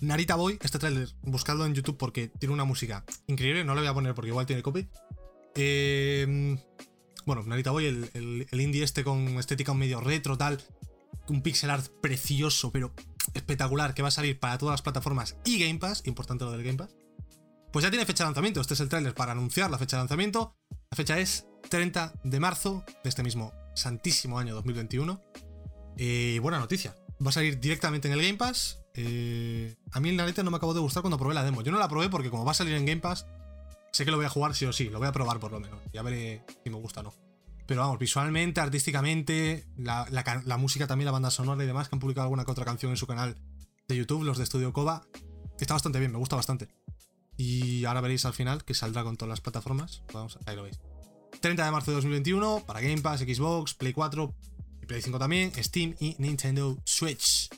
[0.00, 3.88] Narita Boy, este trailer, buscadlo en YouTube porque tiene una música increíble, no le voy
[3.88, 4.88] a poner porque igual tiene copy.
[5.54, 6.58] Em,
[7.24, 10.60] bueno, Narita Boy, el, el, indie este con estética medio retro, tal,
[11.28, 12.92] un pixel art precioso, pero
[13.34, 16.62] espectacular, que va a salir para todas las plataformas y Game Pass, importante lo del
[16.62, 16.94] Game Pass.
[17.72, 20.02] Pues ya tiene fecha de lanzamiento, este es el trailer para anunciar la fecha de
[20.02, 20.56] lanzamiento.
[20.90, 25.22] La fecha es 30 de marzo de este mismo santísimo año 2021.
[25.96, 26.96] Y eh, buena noticia.
[27.24, 28.82] Va a salir directamente en el Game Pass.
[28.94, 31.62] Eh, a mí el Narita no me acabó de gustar cuando probé la demo.
[31.62, 33.26] Yo no la probé porque como va a salir en Game Pass,
[33.92, 34.88] sé que lo voy a jugar sí o sí.
[34.88, 35.80] Lo voy a probar por lo menos.
[35.92, 37.27] Ya veré si me gusta o no.
[37.68, 42.24] Pero vamos, visualmente, artísticamente, la, música también, la banda sonora y demás, que han publicado
[42.24, 43.36] alguna que otra canción en su canal
[43.86, 45.06] de YouTube, los de Studio Koba,
[45.60, 46.68] está bastante bien, me gusta bastante.
[47.36, 50.02] Y ahora veréis al final que saldrá con todas las plataformas.
[50.14, 50.80] Vamos, ahí lo veis.
[51.42, 54.34] 30 de marzo de 2021 para Game Pass, Xbox, Play 4
[54.80, 57.50] y Play 5 también, Steam y Nintendo Switch.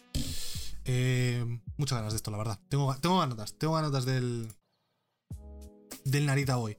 [0.87, 1.44] Eh,
[1.77, 2.59] muchas ganas de esto, la verdad.
[2.68, 4.49] Tengo, tengo ganas, tengo ganas del.
[6.05, 6.77] Del Narita Boy.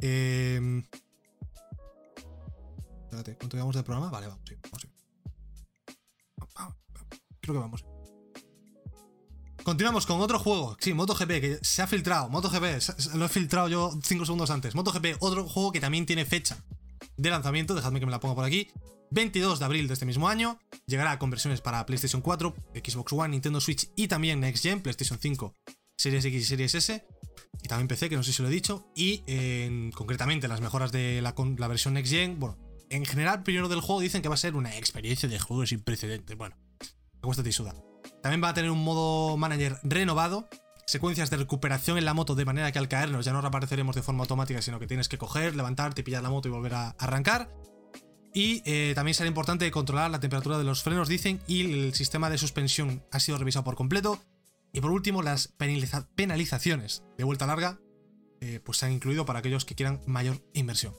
[0.00, 0.82] Eh,
[3.14, 4.10] espérate, ¿cuánto llevamos de programa?
[4.10, 4.42] Vale, vamos,
[6.54, 6.76] vamos,
[7.40, 7.84] Creo que vamos.
[9.62, 10.76] Continuamos con otro juego.
[10.80, 12.28] Sí, MotoGP, que se ha filtrado.
[12.28, 14.74] MotoGP, lo he filtrado yo 5 segundos antes.
[14.74, 16.62] MotoGP, otro juego que también tiene fecha
[17.16, 17.74] de lanzamiento.
[17.74, 18.70] Dejadme que me la ponga por aquí.
[19.10, 20.58] 22 de abril de este mismo año.
[20.86, 25.18] Llegará con versiones para PlayStation 4, Xbox One, Nintendo Switch y también Next Gen, PlayStation
[25.18, 25.54] 5,
[25.96, 27.06] Series X y Series S.
[27.62, 28.90] Y también PC, que no sé si lo he dicho.
[28.94, 29.22] Y
[29.92, 32.38] concretamente las mejoras de la versión Next Gen.
[32.38, 32.58] Bueno,
[32.94, 35.80] en general, primero del juego dicen que va a ser una experiencia de juego sin
[35.80, 36.36] precedentes.
[36.36, 36.56] Bueno,
[37.14, 37.74] me cuesta suda.
[38.22, 40.48] También va a tener un modo manager renovado,
[40.86, 44.02] secuencias de recuperación en la moto de manera que al caernos ya no reapareceremos de
[44.02, 47.50] forma automática, sino que tienes que coger, levantarte, pillar la moto y volver a arrancar.
[48.32, 52.30] Y eh, también será importante controlar la temperatura de los frenos, dicen, y el sistema
[52.30, 54.22] de suspensión ha sido revisado por completo.
[54.72, 57.80] Y por último, las penalizaciones de vuelta larga
[58.40, 60.94] eh, pues se han incluido para aquellos que quieran mayor inversión.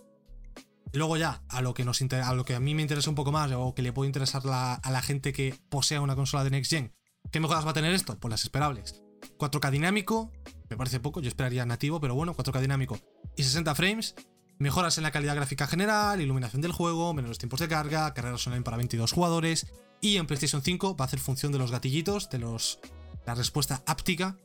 [0.94, 3.32] Luego ya, a lo que, nos a, lo que a mí me interesa un poco
[3.32, 6.72] más, o que le puede interesar a la gente que posea una consola de Next
[6.72, 6.94] Gen,
[7.32, 8.18] ¿Qué mejoras va a tener esto?
[8.18, 9.02] Pues las esperables.
[9.38, 10.32] 4K dinámico,
[10.70, 13.00] me parece poco, yo esperaría nativo, pero bueno, 4K dinámico
[13.36, 14.16] y 60 frames.
[14.58, 18.64] Mejoras en la calidad gráfica general, iluminación del juego, menores tiempos de carga, carreras online
[18.64, 19.68] para 22 jugadores.
[20.00, 22.80] Y en PlayStation 5 va a hacer función de los gatillitos, de los,
[23.26, 24.38] la respuesta áptica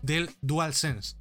[0.00, 1.16] del DualSense.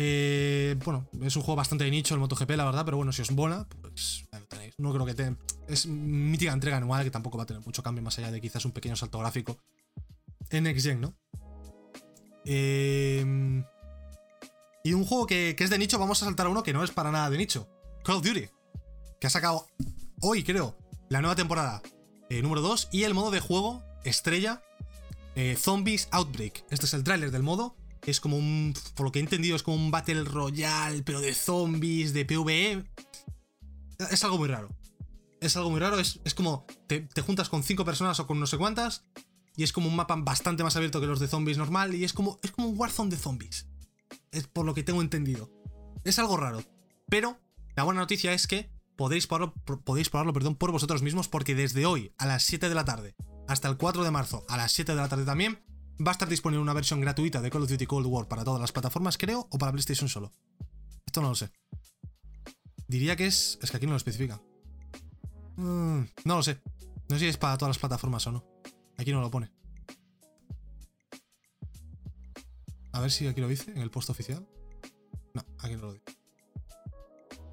[0.00, 3.20] Eh, bueno, es un juego bastante de nicho el MotoGP, la verdad, pero bueno, si
[3.20, 4.74] os mola, pues lo tenéis.
[4.78, 5.34] No creo que te,
[5.66, 8.64] es mítica entrega anual que tampoco va a tener mucho cambio más allá de quizás
[8.64, 9.58] un pequeño salto gráfico
[10.50, 11.14] en Next Gen, ¿no?
[12.44, 13.64] Em,
[14.84, 16.92] y un juego que, es de nicho, vamos a saltar a uno que no es
[16.92, 17.68] para nada de nicho.
[18.04, 18.48] Call of Duty.
[19.20, 19.66] Que ha sacado
[20.20, 21.82] hoy, creo, la nueva temporada
[22.30, 24.62] eh, número 2 y el modo de juego estrella
[25.34, 26.64] eh, Zombies Outbreak.
[26.70, 27.74] Este es el tráiler del modo.
[28.08, 31.34] Es como un, por lo que he entendido, es como un Battle Royale, pero de
[31.34, 32.82] zombies, de PvE.
[34.10, 34.70] Es algo muy raro.
[35.42, 38.56] Es algo muy raro, es, como te, juntas con cinco personas o con no sé
[38.56, 39.04] cuántas
[39.56, 41.94] y es como un mapa bastante más abierto que los de zombies normal.
[41.94, 43.68] Y es como, es como un Warzone de zombies.
[44.30, 45.50] Es por lo que tengo entendido.
[46.04, 46.62] Es algo raro.
[47.10, 47.38] Pero
[47.76, 49.52] la buena noticia es que podéis probarlo,
[49.84, 53.16] podéis perdón, por vosotros mismos porque desde hoy a las 7 de la tarde
[53.46, 55.67] hasta el 4 de marzo a las 7 de la tarde también
[56.04, 58.60] va a estar disponible una versión gratuita de Call of Duty Cold War para todas
[58.60, 60.32] las plataformas, creo, o para PlayStation solo.
[61.06, 61.50] Esto no lo sé.
[62.86, 63.58] Diría que es...
[63.62, 64.40] Es que aquí no lo especifica.
[65.56, 66.60] Mm, no lo sé.
[67.08, 68.44] No sé si es para todas las plataformas o no.
[68.96, 69.50] Aquí no lo pone.
[72.92, 74.46] A ver si aquí lo dice en el post oficial.
[75.34, 76.04] No, aquí no lo dice.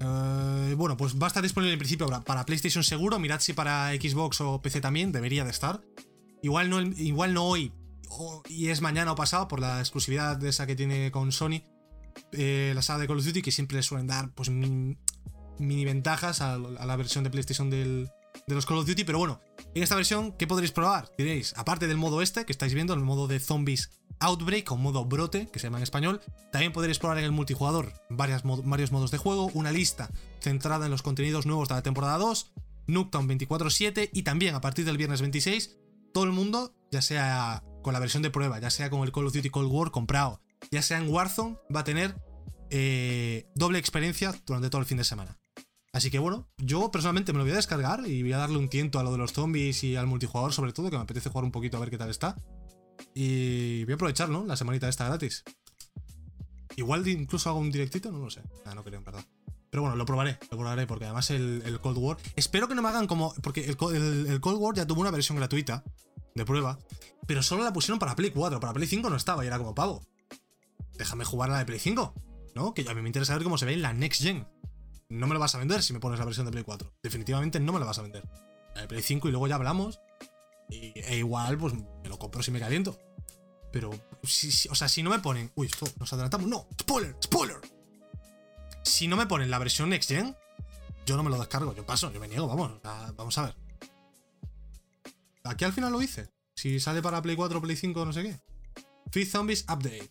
[0.00, 3.18] Eh, bueno, pues va a estar disponible en principio para PlayStation seguro.
[3.18, 5.82] Mirad si para Xbox o PC también debería de estar.
[6.42, 7.72] Igual no, igual no hoy
[8.48, 11.62] y es mañana o pasado por la exclusividad de esa que tiene con Sony.
[12.32, 14.96] Eh, la saga de Call of Duty que siempre le suelen dar pues mini,
[15.84, 18.10] ventajas a, la versión de PlayStation del,
[18.46, 19.40] de los Call of Duty, pero bueno,
[19.74, 21.10] en esta versión, ¿qué podréis probar?
[21.18, 25.04] Diréis, aparte del modo este que estáis viendo, el modo de Zombies Outbreak o modo
[25.04, 26.20] brote, que se llama en español,
[26.52, 28.44] también podréis probar en el multijugador varios
[28.92, 32.52] modos de juego, una lista centrada en los contenidos nuevos de la temporada 2,
[32.86, 35.76] Nuketown 24-7 y también a partir del viernes 26,
[36.14, 39.28] todo el mundo, ya sea con la versión de prueba, ya sea con el Call
[39.28, 40.40] of Duty Cold War comprado,
[40.72, 42.20] ya sea en Warzone, va a tener
[42.68, 45.38] eh, doble experiencia durante todo el fin de semana.
[45.92, 48.68] Así que bueno, yo personalmente me lo voy a descargar y voy a darle un
[48.68, 51.44] tiento a lo de los zombies y al multijugador sobre todo, que me apetece jugar
[51.44, 52.34] un poquito a ver qué tal está.
[53.14, 54.44] Y voy a aprovechar, ¿no?
[54.44, 55.44] La semanita esta gratis.
[56.74, 58.42] Igual incluso hago un directito, no lo sé.
[58.64, 59.24] Ah, no creo, en verdad.
[59.70, 62.16] Pero bueno, lo probaré, lo probaré, porque además el, Cold War.
[62.34, 63.32] Espero que no me hagan como.
[63.42, 65.84] Porque el, Cold War ya tuvo una versión gratuita
[66.36, 66.78] de prueba,
[67.26, 68.60] pero solo la pusieron para Play 4.
[68.60, 70.06] Para Play 5 no estaba y era como pavo.
[70.96, 72.14] Déjame jugar a la de Play 5,
[72.54, 72.74] ¿no?
[72.74, 74.46] Que a mí me interesa ver cómo se ve en la Next Gen.
[75.08, 76.92] No me lo vas a vender si me pones la versión de Play 4.
[77.02, 78.28] Definitivamente no me la vas a vender.
[78.74, 80.00] La de Play 5 y luego ya hablamos.
[80.68, 82.98] Y, e igual, pues me lo compro si me caliento.
[83.72, 83.90] Pero,
[84.22, 85.52] si, o sea, si no me ponen.
[85.54, 86.48] Uy, esto nos adelantamos.
[86.48, 87.58] No, spoiler, spoiler.
[88.82, 90.36] Si no me ponen la versión Next Gen,
[91.06, 91.74] yo no me lo descargo.
[91.74, 92.72] Yo paso, yo me niego, vamos.
[93.16, 93.65] vamos a ver.
[95.48, 96.28] Aquí al final lo hice.
[96.54, 98.40] Si sale para Play 4, Play 5, no sé qué.
[99.10, 100.10] Free Zombies Update.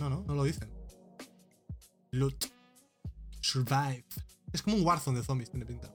[0.00, 0.70] No, no, no lo dicen.
[2.12, 2.46] Loot.
[3.40, 4.04] Survive.
[4.52, 5.92] Es como un Warzone de zombies, tiene pinta.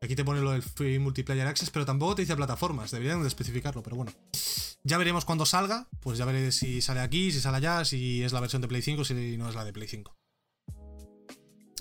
[0.00, 2.90] Aquí te pone lo del Free Multiplayer Access, pero tampoco te dice plataformas.
[2.90, 4.12] Deberían de especificarlo, pero bueno.
[4.84, 5.88] Ya veremos cuando salga.
[6.00, 8.82] Pues ya veré si sale aquí, si sale allá, si es la versión de Play
[8.82, 10.14] 5, si no es la de Play 5.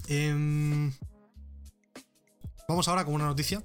[0.08, 0.94] Em,
[2.68, 3.64] vamos ahora con una noticia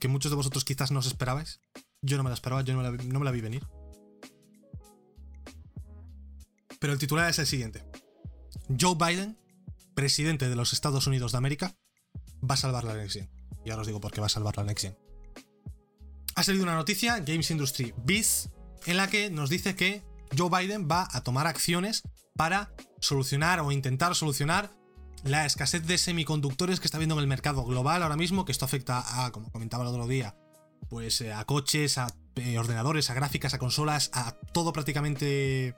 [0.00, 1.60] que muchos de vosotros quizás no os esperabais.
[2.02, 3.66] Yo no me la esperaba, yo no me la vi venir.
[6.80, 7.84] Pero el titular es el siguiente.
[8.80, 9.38] Joe Biden,
[9.94, 11.76] presidente de los Estados Unidos de América,
[12.42, 13.30] va a salvar la Gen.
[13.64, 14.96] Y ahora os digo por qué va a salvar la Gen.
[16.34, 18.48] Ha salido una noticia, Games Industry Biz,
[18.86, 20.02] en la que nos dice que
[20.36, 22.02] Joe Biden va a tomar acciones
[22.34, 24.70] para solucionar o intentar solucionar
[25.24, 28.64] la escasez de semiconductores que está habiendo en el mercado global ahora mismo, que esto
[28.64, 30.34] afecta a, como comentaba el otro día,
[30.88, 35.74] pues eh, a coches, a eh, ordenadores, a gráficas, a consolas, a todo prácticamente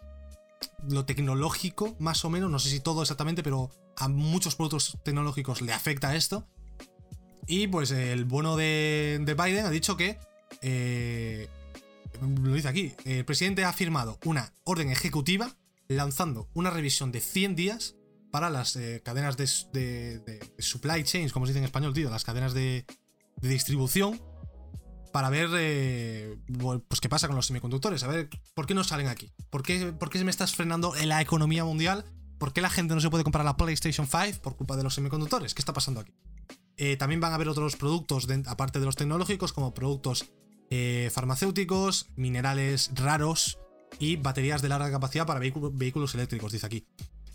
[0.89, 5.61] lo tecnológico, más o menos, no sé si todo exactamente, pero a muchos productos tecnológicos
[5.61, 6.47] le afecta esto.
[7.47, 10.19] Y pues el bueno de, Biden ha dicho que,
[10.61, 11.49] eh,
[12.21, 15.57] lo dice aquí, el presidente ha firmado una orden ejecutiva
[15.89, 17.97] lanzando una revisión de 100 días
[18.33, 22.55] para las eh, cadenas de, supply chains, como se dice en español, tío, las cadenas
[22.55, 22.87] de,
[23.43, 24.21] distribución,
[25.13, 26.39] para ver eh,
[26.89, 29.93] pues qué pasa con los semiconductores, a ver por qué no salen aquí, ¿Por qué,
[29.93, 32.07] por qué se me estás frenando en la economía mundial,
[32.39, 34.95] por qué la gente no se puede comprar la PlayStation 5 por culpa de los
[34.95, 36.15] semiconductores, ¿qué está pasando aquí?
[36.79, 40.33] Eh, también van a haber otros productos, aparte de los tecnológicos, como productos
[41.11, 43.59] farmacéuticos, minerales raros
[43.99, 46.87] y baterías de larga capacidad para vehículos eléctricos, dice aquí.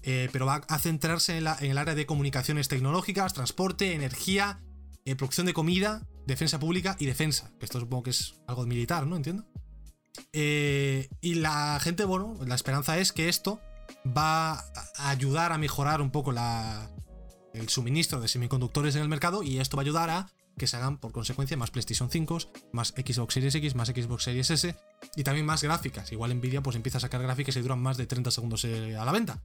[0.09, 4.61] Eh, pero va a centrarse en, el área de comunicaciones tecnológicas, transporte, energía,
[5.03, 7.51] eh, producción de comida, defensa pública y defensa.
[7.59, 9.17] Esto supongo que es algo militar, ¿no?
[9.17, 9.45] Entiendo.
[10.31, 13.59] Eh, y la gente, bueno, la esperanza es que esto
[14.05, 16.33] va a ayudar a mejorar un poco
[17.53, 20.77] el suministro de semiconductores en el mercado y esto va a ayudar a que se
[20.77, 22.37] hagan por consecuencia más PlayStation 5,
[22.71, 24.73] más Xbox Series X, más Xbox Series S
[25.17, 26.13] y también más gráficas.
[26.13, 29.11] Igual Nvidia pues empieza a sacar gráficas y duran más de 30 segundos a la
[29.11, 29.43] venta.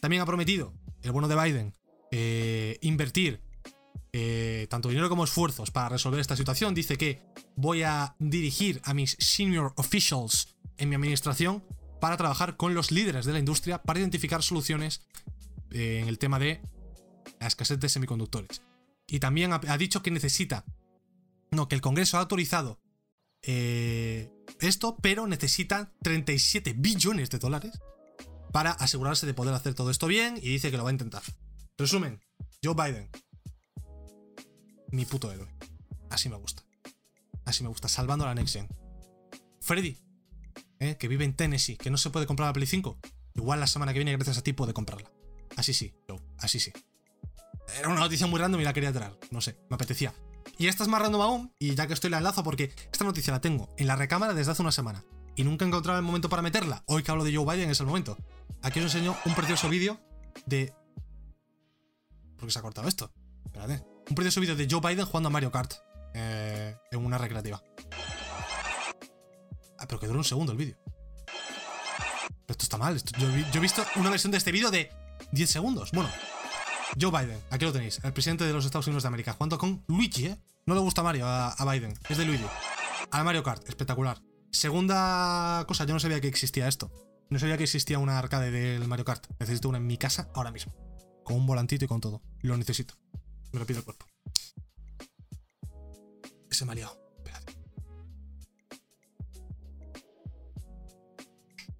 [0.00, 1.74] También ha prometido el bueno de Biden
[2.10, 3.40] eh, invertir
[4.12, 6.74] eh, tanto dinero como esfuerzos para resolver esta situación.
[6.74, 7.20] Dice que
[7.56, 11.64] voy a dirigir a mis senior officials en mi administración
[12.00, 15.02] para trabajar con los líderes de la industria para identificar soluciones
[15.70, 16.60] eh, en el tema de
[17.40, 18.62] la escasez de semiconductores.
[19.06, 20.64] Y también ha, dicho que necesita,
[21.50, 22.80] no, que el Congreso ha autorizado
[23.42, 27.78] esto, pero necesita 37 billones de dólares
[28.54, 31.24] para asegurarse de poder hacer todo esto bien y dice que lo va a intentar.
[31.76, 32.20] Resumen,
[32.62, 33.10] Joe Biden.
[34.92, 35.48] Mi puto héroe.
[36.08, 36.62] Así me gusta.
[37.46, 38.68] Así me gusta, salvando la Next Gen.
[39.60, 39.98] Freddy,
[40.78, 40.96] ¿eh?
[40.96, 42.96] que vive en Tennessee, que no se puede comprar la Play 5.
[43.34, 45.10] Igual la semana que viene, gracias a ti, puede comprarla.
[45.56, 46.72] Así sí, Joe, así sí.
[47.76, 49.18] Era una noticia muy random y la quería traer.
[49.32, 50.14] No sé, me apetecía.
[50.58, 53.32] Y esta es más random aún, y ya que estoy la enlazo porque esta noticia
[53.32, 55.04] la tengo en la recámara desde hace una semana
[55.36, 56.84] y nunca he encontrado el momento para meterla.
[56.86, 58.16] Hoy que hablo de Joe Biden es el momento.
[58.62, 60.00] Aquí os enseño un precioso vídeo
[60.46, 60.72] de.
[62.36, 63.12] ¿Por qué se ha cortado esto?
[63.44, 63.84] Espérate.
[64.08, 65.74] Un precioso vídeo de Joe Biden jugando a Mario Kart
[66.14, 67.62] eh, en una recreativa.
[69.78, 70.76] Ah, pero que dura un segundo el vídeo.
[72.46, 73.00] esto está mal.
[73.18, 74.90] yo, he visto una versión de este vídeo de
[75.32, 75.90] 10 segundos.
[75.92, 76.10] Bueno,
[77.00, 79.84] Joe Biden, aquí lo tenéis, el presidente de los Estados Unidos de América, jugando con
[79.88, 80.38] Luigi, ¿eh?
[80.66, 82.46] No le gusta Mario a, a Biden, es de Luigi.
[83.10, 84.22] A Mario Kart, espectacular.
[84.50, 86.90] Segunda cosa, yo no sabía que existía esto.
[87.30, 89.26] No sabía que existía una arcade del Mario Kart.
[89.38, 90.74] Necesito una en mi casa ahora mismo.
[91.24, 92.22] Con un volantito y con todo.
[92.40, 92.94] Lo necesito.
[93.52, 94.06] Me lo pide el cuerpo.
[96.50, 96.96] Se me ha liado.
[97.16, 97.54] Espérate.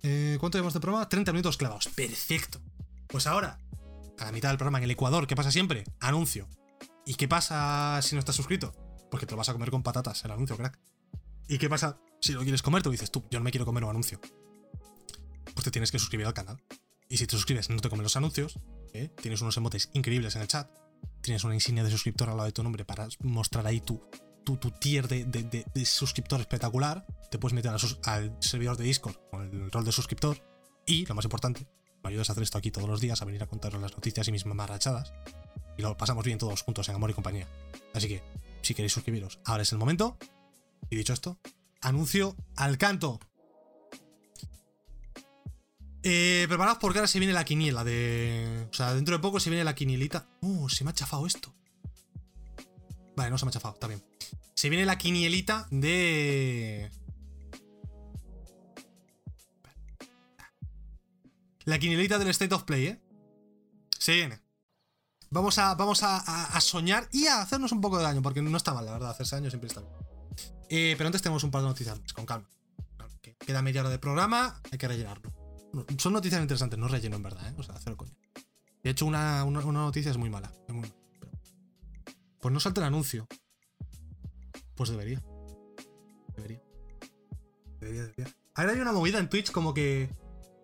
[0.03, 1.09] Eh, ¿Cuánto llevamos de programa?
[1.09, 1.89] 30 minutos clavados.
[1.89, 2.61] Perfecto.
[3.07, 3.59] Pues ahora,
[4.19, 5.85] a la mitad del programa en el Ecuador, ¿qué pasa siempre?
[6.01, 6.49] Anuncio.
[7.07, 8.73] ¿Y qué pasa si no estás suscrito?
[9.11, 10.79] Porque te lo vas a comer con patatas, el anuncio, crack.
[11.49, 12.83] ¿Y qué pasa si lo quieres comer?
[12.83, 14.19] Tú dices, tú, yo no me quiero comer un anuncio.
[15.55, 16.63] Pues te tienes que suscribir al canal.
[17.09, 18.59] Y si te suscribes, no te comen los anuncios.
[18.93, 19.11] ¿eh?
[19.21, 20.69] Tienes unos emotes increíbles en el chat.
[21.21, 24.03] Tienes una insignia de suscriptor al lado de tu nombre para mostrar ahí tu,
[24.45, 27.07] tu, tu tier de, de, de, suscriptor espectacular.
[27.31, 27.71] Te puedes meter
[28.05, 30.39] al servidor de Discord con el rol de suscriptor.
[30.87, 31.67] Y, lo más importante,
[32.03, 34.29] me ayudas a hacer esto aquí todos los días, a venir a contaros las noticias
[34.29, 35.13] y mis mamarrachadas.
[35.77, 37.49] Y lo pasamos bien todos juntos en amor y compañía.
[37.95, 38.23] Así que,
[38.63, 40.19] si queréis suscribiros, ahora es el momento.
[40.91, 41.39] Y dicho esto,
[41.81, 43.19] anuncio al canto.
[46.07, 48.69] Eh, preparados porque ahora se viene la quiniela de.
[48.71, 50.29] O sea, dentro de poco se viene la quinielita.
[50.43, 51.55] Uh, se me ha chafado esto.
[53.17, 54.05] Vale, no se me ha chafado, está bien.
[54.55, 56.91] Se viene la quinielita de.
[61.65, 63.01] La quinielita del State of Play, ¿eh?
[63.99, 64.41] Se viene.
[65.31, 68.75] Vamos a, vamos a, soñar y a hacernos un poco de daño, porque no está
[68.75, 69.11] mal, la verdad.
[69.11, 69.93] Hacerse daño siempre está bien.
[70.69, 72.47] Eh, pero antes tenemos un par de noticias con calma.
[73.39, 75.44] Queda media hora de programa, hay que rellenarlo.
[75.99, 77.55] Son noticias interesantes, no relleno en verdad, ¿eh?
[77.57, 78.15] O sea, cero coño.
[78.83, 80.53] De hecho, una, noticia es muy mala.
[82.41, 83.27] Pues no salta el anuncio.
[84.75, 85.23] Pues debería.
[86.37, 86.63] Debería.
[87.81, 88.35] Debería, debería.
[88.55, 90.11] Ahora hay una movida en Twitch como que.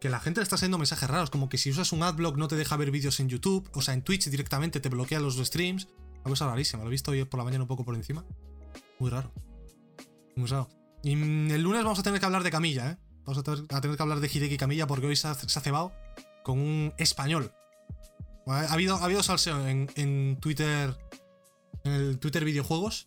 [0.01, 2.49] Que la gente le está haciendo mensajes raros, como que si usas un adblock no
[2.49, 5.89] te deja ver vídeos en YouTube, o sea, en Twitch directamente te bloquea los streams.
[6.21, 8.25] Una cosa rarísima, lo he visto hoy por la mañana un poco por encima.
[8.99, 9.31] Muy raro.
[10.37, 10.71] Muy raro.
[11.03, 12.99] Y mm, el lunes vamos a tener que hablar de Camilla, ¿eh?
[13.31, 15.93] Vamos a tener, que hablar de Hideki Camilla porque hoy se ha, cebado
[16.43, 17.53] con un español.
[18.45, 20.99] Ha habido, ha habido salseo en, Twitter.
[21.85, 23.07] En el Twitter videojuegos.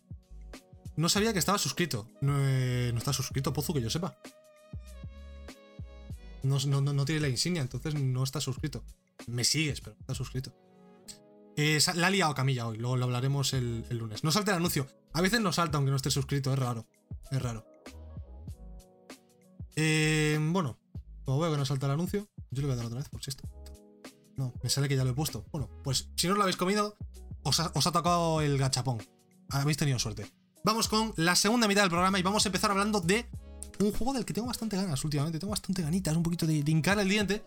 [0.96, 2.08] No sabía que estaba suscrito.
[2.22, 4.16] No, eh, está suscrito, Pozu, que yo sepa.
[6.42, 8.82] No, tiene la insignia, entonces no está suscrito.
[9.26, 10.54] Me sigues, pero no está suscrito.
[11.58, 14.24] Eh, la ha liado Camilla hoy, luego lo hablaremos el, el, lunes.
[14.24, 14.86] No salte el anuncio.
[15.12, 16.86] A veces no salta aunque no esté suscrito, es raro.
[17.30, 17.73] Es raro.
[19.76, 20.78] Eh, bueno,
[21.24, 23.22] como veo que no salta el anuncio, yo le voy a dar otra vez por
[23.22, 23.48] si esto.
[24.36, 25.44] No, me sale que ya lo he puesto.
[25.52, 26.96] Bueno, pues si no lo habéis comido,
[27.42, 28.98] os ha, tocado el gachapón.
[29.50, 30.30] Habéis tenido suerte.
[30.64, 33.28] Vamos con la segunda mitad del programa y vamos a empezar hablando de
[33.80, 35.38] un juego del que tengo bastante ganas últimamente.
[35.38, 37.44] Tengo bastante ganitas, un poquito de, hincar el diente.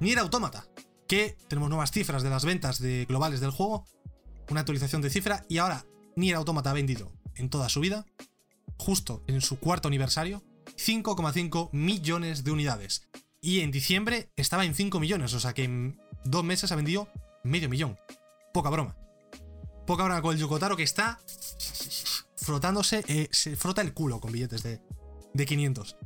[0.00, 0.66] Nier Automata.
[1.08, 3.84] Que tenemos nuevas cifras de las ventas de globales del juego.
[4.50, 5.44] Una actualización de cifra.
[5.48, 5.84] Y ahora
[6.16, 8.06] Nier Automata ha vendido en toda su vida.
[8.78, 10.42] Justo en su cuarto aniversario.
[10.82, 13.08] 5,5 millones de unidades.
[13.40, 17.08] Y en diciembre estaba en 5 millones, o sea que en dos meses ha vendido
[17.44, 17.98] medio millón.
[18.52, 18.96] Poca broma.
[19.86, 21.20] Poca broma con el Yokotaro que está
[22.36, 24.80] frotándose, eh, se frota el culo con billetes de,
[25.32, 25.96] de 500.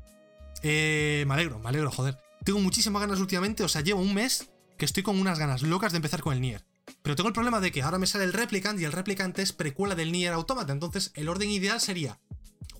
[0.62, 2.18] Eh, me alegro, me alegro, joder.
[2.44, 5.92] Tengo muchísimas ganas últimamente, o sea, llevo un mes que estoy con unas ganas locas
[5.92, 6.64] de empezar con el Nier.
[7.02, 9.52] Pero tengo el problema de que ahora me sale el Replicant y el Replicant es
[9.52, 12.20] precuela del Nier Automata, entonces el orden ideal sería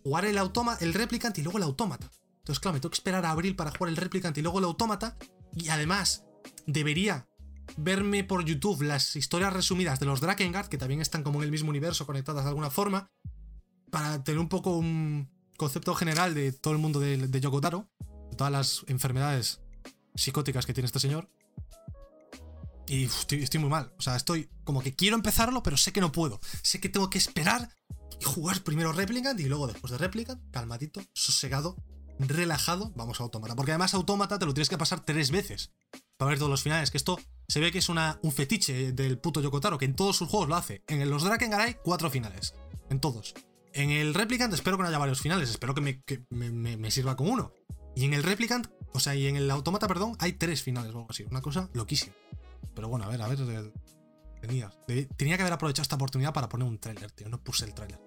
[0.06, 2.08] jugar el replicant y luego el autómata.
[2.38, 4.66] Entonces, claro, me tengo que esperar a abril para jugar el replicant y luego el
[4.66, 5.16] autómata.
[5.52, 6.24] Y además,
[6.64, 7.26] debería
[7.76, 11.50] verme por YouTube las historias resumidas de los Drakengard, que también están como en el
[11.50, 13.10] mismo universo, conectadas de alguna forma,
[13.90, 17.90] para tener un poco un concepto general de todo el mundo de, de Yokotaro,
[18.30, 19.60] de todas las enfermedades
[20.14, 21.28] psicóticas que tiene este señor.
[22.88, 23.92] Y estoy, muy mal.
[23.98, 26.40] O sea, estoy como que quiero empezarlo, pero sé que no puedo.
[26.62, 27.68] Sé que tengo que esperar
[28.20, 31.76] y jugar primero Replicant y luego después de Replicant, calmadito, sosegado,
[32.18, 33.54] relajado, vamos a Autómata.
[33.56, 35.72] Porque además Autómata te lo tienes que pasar tres veces
[36.16, 36.90] para ver todos los finales.
[36.90, 40.16] Que esto se ve que es una, un fetiche del puto Yokotaro, que en todos
[40.16, 40.82] sus juegos lo hace.
[40.88, 42.54] En los Drakengard hay cuatro finales.
[42.90, 43.34] En todos.
[43.72, 46.02] En el Replicant espero que no haya varios finales, espero que me,
[46.50, 47.52] me, sirva con uno.
[47.94, 50.98] Y en el Replicant, o sea, y en el Autómata, perdón, hay tres finales o
[50.98, 51.24] algo así.
[51.30, 52.14] Una cosa loquísima.
[52.74, 53.72] Pero bueno, a ver, a ver.
[54.40, 54.70] Tenía,
[55.16, 57.28] tenía que haber aprovechado esta oportunidad para poner un tráiler, tío.
[57.28, 58.00] No puse el tráiler.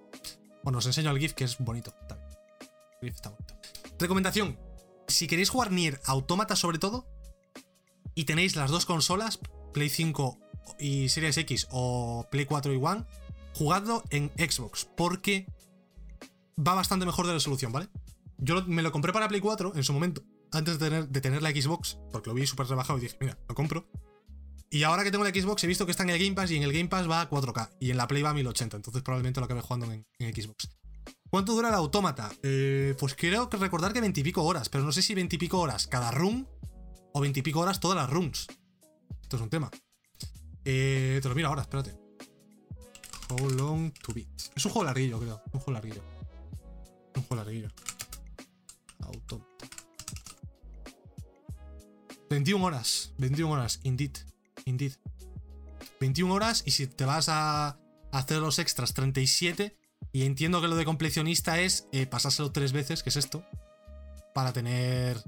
[0.64, 1.94] Bueno, os enseño el GIF que es bonito.
[3.02, 3.56] El GIF está bonito.
[3.98, 4.58] Recomendación:
[5.08, 7.08] si queréis jugar Nier Automata sobre todo,
[8.16, 9.40] y tenéis las dos consolas,
[9.74, 10.40] Play 5
[10.80, 13.06] y Series X o Play 4 y One,
[13.54, 15.48] jugadlo en Xbox, porque
[16.58, 17.90] va bastante mejor de resolución, ¿vale?
[18.38, 21.42] Yo me lo compré para Play 4 en su momento, antes de tener, de tener
[21.42, 23.90] la Xbox, porque lo vi súper rebajado y dije, mira, lo compro.
[24.72, 26.58] Y ahora que tengo la Xbox he visto que está en el Game Pass y
[26.58, 29.02] en el Game Pass va a 4K y en la Play va a 1080, entonces
[29.02, 30.70] probablemente lo acabe jugando en, Xbox.
[31.30, 32.32] ¿Cuánto dura el autómata?
[32.44, 35.36] Eh, pues creo que recordar que 20 y pico horas, pero no sé si 20
[35.36, 36.48] y pico horas cada run
[37.14, 38.48] o 20 y pico horas todas las runs.
[39.22, 39.72] Esto es un tema.
[40.66, 41.96] Eh, te lo miro ahora, espérate.
[43.30, 44.28] How long to beat.
[44.56, 45.42] Es un juego larguillo, creo.
[45.52, 46.04] Un juego larguillo.
[47.16, 47.70] Un juego larguillo.
[49.00, 49.68] Autómata.
[52.30, 53.14] 21 horas.
[53.18, 54.29] 21 horas, indeed.
[54.70, 54.94] Indeed.
[56.00, 57.78] 21 horas y si te vas a
[58.12, 59.76] hacer los extras, 37.
[60.12, 63.44] Y entiendo que lo de completionista es eh, pasárselo tres veces, que es esto,
[64.34, 65.22] para tener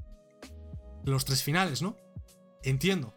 [1.03, 1.97] los tres finales, ¿no?
[2.63, 3.13] Entiendo.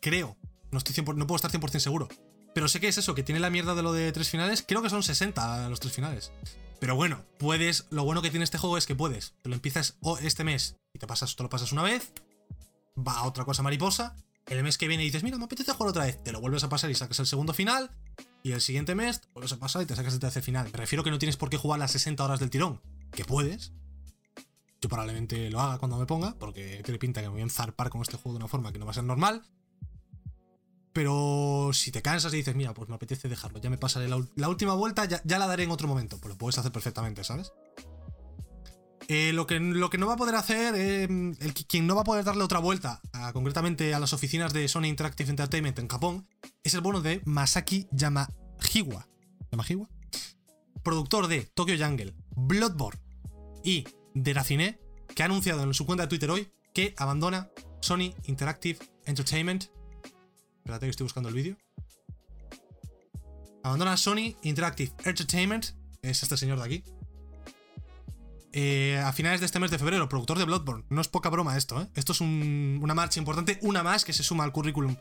[0.00, 0.36] Creo.
[0.70, 2.08] No, estoy no puedo estar 100% seguro.
[2.54, 4.64] Pero sé que es eso, que tiene la mierda de lo de tres finales.
[4.66, 6.32] Creo que son 60 los tres finales.
[6.80, 7.86] Pero bueno, puedes.
[7.90, 9.34] Lo bueno que tiene este juego es que puedes.
[9.42, 12.12] Te lo empiezas este mes y te, pasas, te lo pasas una vez.
[12.96, 14.16] Va a otra cosa mariposa.
[14.50, 16.22] El mes que viene dices, mira, me apetece jugar otra vez.
[16.24, 17.92] Te lo vuelves a pasar y sacas el segundo final.
[18.42, 20.68] Y el siguiente mes te vuelves a pasar y te sacas el tercer final.
[20.72, 22.82] Me refiero que no tienes por qué jugar las 60 horas del tirón.
[23.12, 23.72] Que puedes.
[24.80, 27.90] Yo probablemente lo haga cuando me ponga, porque tiene pinta que me voy a enzarpar
[27.90, 29.44] con este juego de una forma que no va a ser normal.
[30.92, 34.48] Pero si te cansas y dices, mira, pues me apetece dejarlo, ya me pasaré la,
[34.48, 36.18] última vuelta, ya, la daré en otro momento.
[36.18, 37.52] Pues lo puedes hacer perfectamente, ¿sabes?
[39.12, 42.02] Eh, lo, que, lo que no va a poder hacer, eh, el, quien no va
[42.02, 43.00] a poder darle otra vuelta,
[43.32, 46.28] concretamente a las oficinas de Sony Interactive Entertainment en Japón,
[46.62, 49.08] es el bono de Masaki Yamahiwa.
[49.50, 49.88] ¿Yamahiwa?
[50.84, 53.00] Productor de Tokyo Jungle, Bloodborne
[53.64, 53.84] y
[54.14, 54.78] de Racine,
[55.12, 57.50] que ha anunciado en su cuenta de Twitter hoy que abandona
[57.80, 59.64] Sony Interactive Entertainment
[60.58, 61.56] Espérate que estoy buscando el vídeo.
[63.64, 65.66] Abandona Sony Interactive Entertainment.
[66.00, 66.84] Es este señor de aquí.
[68.52, 70.84] Eh, a finales de este mes de febrero, productor de Bloodborne.
[70.88, 71.86] No es poca broma esto, ¿eh?
[71.94, 74.96] Esto es una marcha importante, una más que se suma al currículum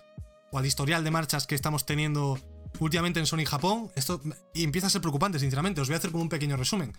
[0.52, 2.40] o al historial de marchas que estamos teniendo
[2.80, 3.92] últimamente en Sony Japón.
[3.96, 4.22] Esto
[4.54, 5.82] y empieza a ser preocupante, sinceramente.
[5.82, 6.94] Os voy a hacer como un pequeño resumen.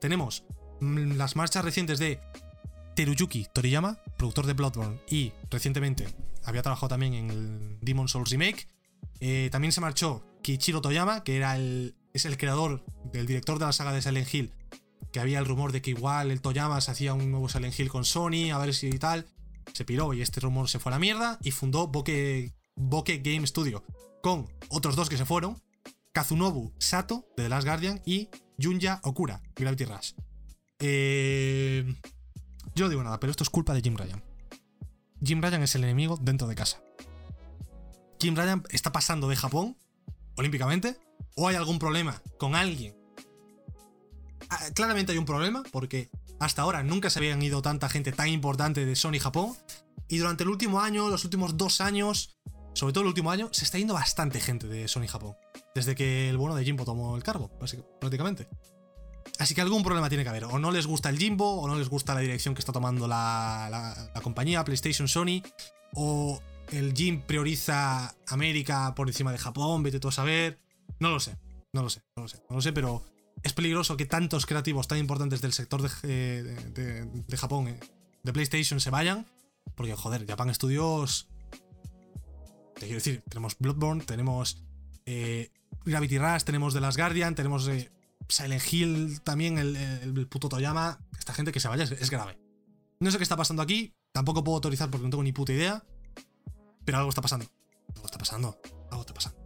[0.00, 0.44] Tenemos
[0.80, 2.20] mm, las marchas recientes de
[2.94, 6.06] Teruyuki Toriyama, productor de Bloodborne, y recientemente
[6.44, 8.68] había trabajado también en el Demon Souls Remake.
[9.20, 13.66] Eh, también se marchó Kichiro Toyama, que era el, es el creador, del director de
[13.66, 14.52] la saga de Silent Hill,
[15.12, 17.88] que había el rumor de que igual el Toyama se hacía un nuevo Silent Hill
[17.88, 19.26] con Sony, a ver si y tal.
[19.72, 23.46] Se piró y este rumor se fue a la mierda y fundó Bokeh, Bokeh Game
[23.46, 23.82] Studio,
[24.22, 25.60] con otros dos que se fueron,
[26.12, 28.28] Kazunobu Sato, de The Last Guardian, y
[28.60, 30.12] Junya Okura, Gravity Rush.
[30.78, 31.94] Eh,
[32.74, 34.22] yo no digo nada, pero esto es culpa de Jim Ryan.
[35.24, 36.80] Jim Ryan es el enemigo dentro de casa.
[38.20, 39.76] Jim Ryan está pasando de Japón
[40.36, 40.98] olímpicamente
[41.34, 42.94] o hay algún problema con alguien.
[44.50, 48.28] Ah, claramente hay un problema porque hasta ahora nunca se habían ido tanta gente tan
[48.28, 49.56] importante de Sony Japón
[50.08, 52.38] y durante el último año, los últimos dos años,
[52.74, 55.36] sobre todo el último año, se está yendo bastante gente de Sony Japón.
[55.74, 57.50] Desde que el bueno de Jimbo tomó el cargo,
[58.00, 58.48] prácticamente.
[59.38, 60.44] Así que algún problema tiene que haber.
[60.44, 63.08] O no les gusta el Jimbo, o no les gusta la dirección que está tomando
[63.08, 65.42] la, compañía, PlayStation, Sony,
[65.94, 66.40] o
[66.70, 70.60] el Jim prioriza América por encima de Japón, vete tú a saber.
[71.00, 71.36] No lo sé,
[71.72, 73.02] no lo sé, no lo sé, no lo sé, pero
[73.42, 77.80] es peligroso que tantos creativos tan importantes del sector de, eh, Japón, eh,
[78.22, 79.26] de PlayStation, se vayan,
[79.74, 81.28] porque joder, Japan Studios.
[82.74, 84.62] Te quiero decir, tenemos Bloodborne, tenemos
[85.06, 85.50] eh,
[85.84, 87.70] Gravity Rush, tenemos The Last Guardian, tenemos
[88.28, 92.38] Silent Hill también, el, puto Toyama, esta gente que se vaya es, grave.
[93.00, 95.84] No sé qué está pasando aquí, tampoco puedo autorizar porque no tengo ni puta idea,
[96.84, 97.46] pero algo está pasando.
[97.94, 98.60] Algo está pasando,
[98.90, 99.45] algo está pasando.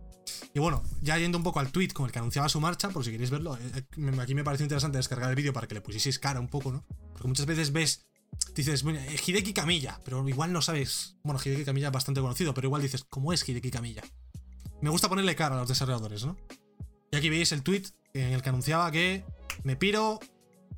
[0.52, 3.04] Y bueno, ya yendo un poco al tweet con el que anunciaba su marcha, por
[3.04, 5.80] si queréis verlo, eh, eh, aquí me pareció interesante descargar el vídeo para que le
[5.80, 6.84] pusieseis cara un poco, ¿no?
[7.12, 8.08] Porque muchas veces ves,
[8.54, 11.16] dices, eh, Hideki Camilla, pero igual no sabes.
[11.22, 14.02] Bueno, Hideki Camilla es bastante conocido, pero igual dices, ¿cómo es Hideki Camilla?
[14.80, 16.36] Me gusta ponerle cara a los desarrolladores, ¿no?
[17.12, 17.84] Y aquí veis el tweet
[18.14, 19.24] en el que anunciaba que
[19.62, 20.18] me piro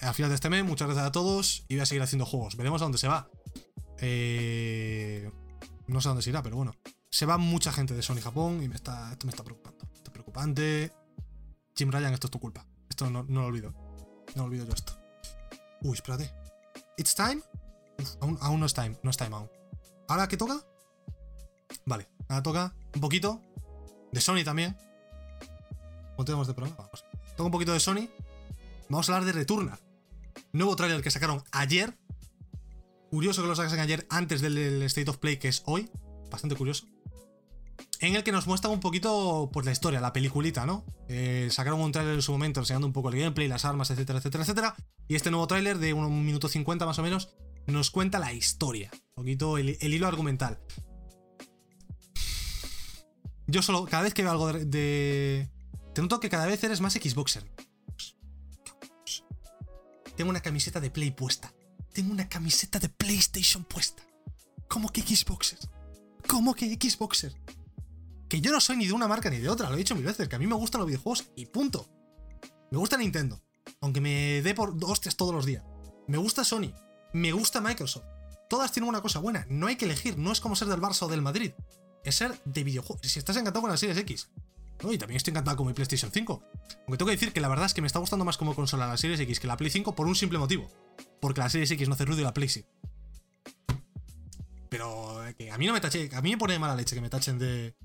[0.00, 0.64] a final de este mes.
[0.64, 2.56] Muchas gracias a todos y voy a seguir haciendo juegos.
[2.56, 3.30] Veremos a dónde se va.
[3.98, 5.30] Eh,
[5.86, 6.74] no sé a dónde se irá, pero bueno.
[7.12, 9.84] Se va mucha gente de Sony Japón y me está, esto me está preocupando.
[9.92, 10.92] Esto es preocupante.
[11.76, 12.66] Jim Ryan, esto es tu culpa.
[12.88, 13.74] Esto no, lo olvido.
[14.34, 14.94] No olvido yo esto.
[15.82, 16.32] Uy, espérate.
[16.96, 17.42] ¿It's time?
[18.22, 18.98] aún, aún no es time.
[19.02, 19.50] No es time aún.
[20.08, 20.64] ¿Ahora qué toca?
[21.84, 23.42] Vale, ahora toca un poquito.
[24.10, 24.74] De Sony también.
[26.16, 26.78] ¿Cuánto tenemos de programa?
[26.78, 27.04] Vamos.
[27.36, 28.08] Tengo un poquito de Sony.
[28.88, 29.78] Vamos a hablar de Returnal.
[30.52, 31.94] Nuevo trailer que sacaron ayer.
[33.10, 35.90] Curioso que lo sacasen ayer antes del State of Play que es hoy.
[36.30, 36.86] Bastante curioso.
[38.03, 40.84] En el que nos muestra un poquito pues, la historia, la peliculita, ¿no?
[41.09, 44.18] Eh, sacaron un trailer en su momento enseñando un poco el gameplay, las armas, etcétera,
[44.18, 44.76] etcétera, etcétera.
[45.07, 47.32] Y este nuevo trailer de un minuto 50 más o menos
[47.68, 48.90] nos cuenta la historia.
[49.14, 50.59] Un poquito el, hilo argumental.
[53.46, 55.48] Yo solo, cada vez que veo algo de,
[55.94, 57.44] te noto que cada vez eres más Xboxer.
[60.16, 61.55] Tengo una camiseta de Play puesta.
[61.92, 64.03] Tengo una camiseta de PlayStation puesta.
[64.66, 65.61] ¿Cómo que Xboxer?
[66.26, 67.36] ¿Cómo que Xboxer?
[68.33, 70.07] Que yo no soy ni de una marca ni de otra, lo he dicho mil
[70.07, 71.87] veces, que a mí me gustan los videojuegos y punto.
[72.70, 73.43] Me gusta Nintendo,
[73.83, 75.62] aunque me dé por hostias todos los días.
[76.09, 76.72] Me gusta Sony,
[77.12, 78.07] me gusta Microsoft.
[78.49, 79.47] todas tienen una cosa buena.
[79.51, 81.53] No hay que elegir, no es como ser del Barça o del Madrid.
[82.05, 83.07] Es ser de videojuegos.
[83.07, 84.30] Si estás encantado con la Series X.
[84.83, 84.91] ¿no?
[84.91, 86.43] Y también estoy encantado con mi PlayStation 5.
[86.87, 88.87] Aunque tengo que decir que la verdad es que me está gustando más como consola
[88.87, 90.70] la Series X que la Play 5 por un simple motivo.
[91.20, 92.64] Porque la Series X no hace ruido y la Play sí.
[94.70, 96.09] Pero eh, que a mí no me tache.
[96.14, 97.76] A mí me pone mala leche que me tachen de.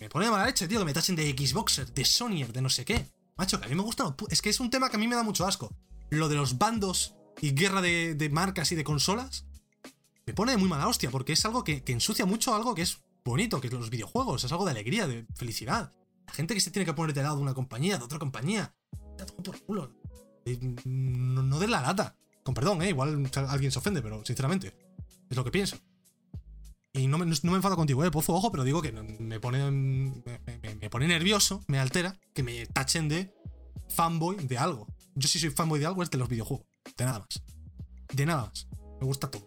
[0.00, 2.68] Me pone de mala leche, tío, que me tachen de Xboxer, de Sonyer, de no
[2.68, 3.06] sé qué.
[3.36, 4.14] Macho, que a mí me gusta.
[4.30, 5.74] Es que es un tema que a mí me da mucho asco.
[6.10, 9.46] Lo de los bandos y guerra de, marcas y de consolas.
[10.26, 12.98] Me pone de muy mala hostia, porque es algo que, ensucia mucho algo que es
[13.24, 15.92] bonito, que es los videojuegos, es algo de alegría, de felicidad.
[16.26, 18.74] La gente que se tiene que poner de lado de una compañía, de otra compañía.
[19.44, 19.92] por culo.
[20.84, 22.16] No, no de la lata.
[22.42, 22.90] Con perdón, ¿eh?
[22.90, 24.76] Igual alguien se ofende, pero sinceramente,
[25.28, 25.76] es lo que pienso.
[26.96, 28.10] Y no me, no enfado contigo, ¿eh?
[28.10, 33.08] Pozo ojo, pero digo que me pone, me, pone nervioso, me altera que me tachen
[33.08, 33.34] de
[33.88, 34.86] fanboy de algo.
[35.14, 36.66] Yo si soy fanboy de algo es de los videojuegos.
[36.96, 37.42] De nada más.
[38.12, 38.68] De nada más.
[38.98, 39.46] Me gusta todo.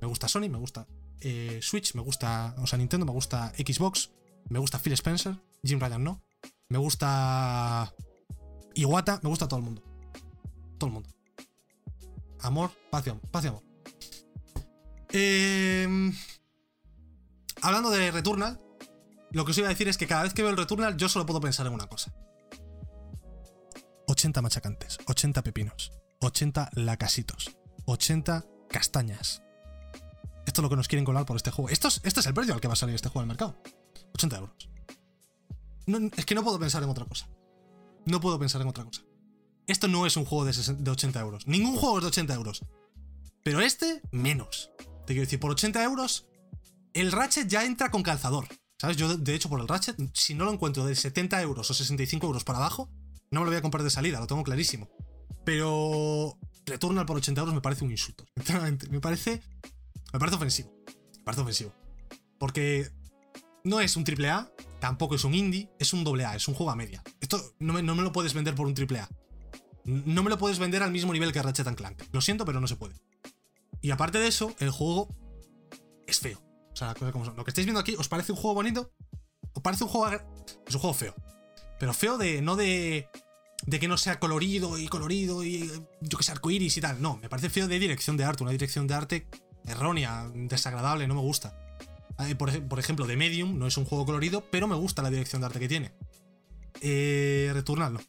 [0.00, 0.86] Me gusta Sony, me gusta
[1.20, 4.10] eh, Switch, me gusta, o sea, Nintendo, me gusta Xbox,
[4.48, 6.22] me gusta Phil Spencer, Jim Ryan no.
[6.68, 7.94] Me gusta
[8.74, 9.82] Iwata, me gusta todo el mundo.
[10.78, 11.08] Todo el mundo.
[12.40, 13.22] Amor, paz amor.
[13.30, 13.62] Paz y amor.
[15.12, 16.12] Eh,
[17.64, 18.60] hablando de Returnal,
[19.30, 21.08] lo que os iba a decir es que cada vez que veo el Returnal yo
[21.08, 22.14] solo puedo pensar en una cosa.
[24.06, 25.90] 80 machacantes, 80 pepinos,
[26.20, 27.56] 80 lacasitos,
[27.86, 29.42] 80 castañas.
[30.46, 31.70] Esto es lo que nos quieren colar por este juego.
[31.70, 33.56] Esto es, este es el precio al que va a salir este juego al mercado.
[34.12, 34.68] 80 euros.
[36.16, 37.28] es que no puedo pensar en otra cosa.
[38.04, 39.02] No puedo pensar en otra cosa.
[39.66, 41.46] Esto no es un juego de, de 80 euros.
[41.46, 42.62] Ningún juego es de 80 euros.
[43.42, 44.70] Pero este, menos.
[45.06, 46.26] Te quiero decir, por 80 euros
[46.94, 48.48] el Ratchet ya entra con calzador.
[48.78, 48.96] ¿Sabes?
[48.96, 52.26] Yo, de hecho, por el Ratchet, si no lo encuentro de 70 euros o 65
[52.26, 52.90] euros para abajo,
[53.30, 54.88] no me lo voy a comprar de salida, lo tengo clarísimo.
[55.44, 58.24] Pero Returnal por 80 euros me parece un insulto.
[58.90, 59.42] Me parece.
[60.12, 60.72] Me parece ofensivo.
[61.18, 61.74] Me parece ofensivo.
[62.38, 62.90] Porque
[63.64, 66.76] no es un AAA, tampoco es un indie, es un AA, es un juego a
[66.76, 67.02] media.
[67.20, 69.08] Esto no me, no me lo puedes vender por un AAA.
[69.84, 72.02] No me lo puedes vender al mismo nivel que Ratchet Clank.
[72.12, 72.94] Lo siento, pero no se puede.
[73.80, 75.08] Y aparte de eso, el juego
[76.06, 76.43] es feo.
[76.74, 78.92] O sea, como Lo que estáis viendo aquí, ¿os parece un juego bonito?
[79.54, 80.20] ¿Os parece un juego.
[80.66, 81.14] Es un juego feo.
[81.78, 82.42] Pero feo de.
[82.42, 83.08] No de.
[83.66, 85.70] De que no sea colorido y colorido y.
[86.00, 87.00] Yo que sé, arcoiris y tal.
[87.00, 88.42] No, me parece feo de dirección de arte.
[88.42, 89.28] Una dirección de arte
[89.66, 91.56] errónea, desagradable, no me gusta.
[92.18, 95.40] Eh, por, ejemplo, de Medium no es un juego colorido, pero me gusta la dirección
[95.40, 95.92] de arte que tiene.
[96.80, 98.00] Eh, Returnal no.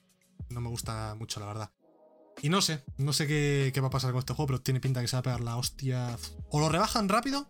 [0.49, 1.71] No me gusta mucho, la verdad.
[2.41, 4.79] Y no sé, no sé qué, qué, va a pasar con este juego, pero tiene
[4.79, 6.17] pinta que se va a pegar la hostia.
[6.49, 7.49] O lo rebajan rápido,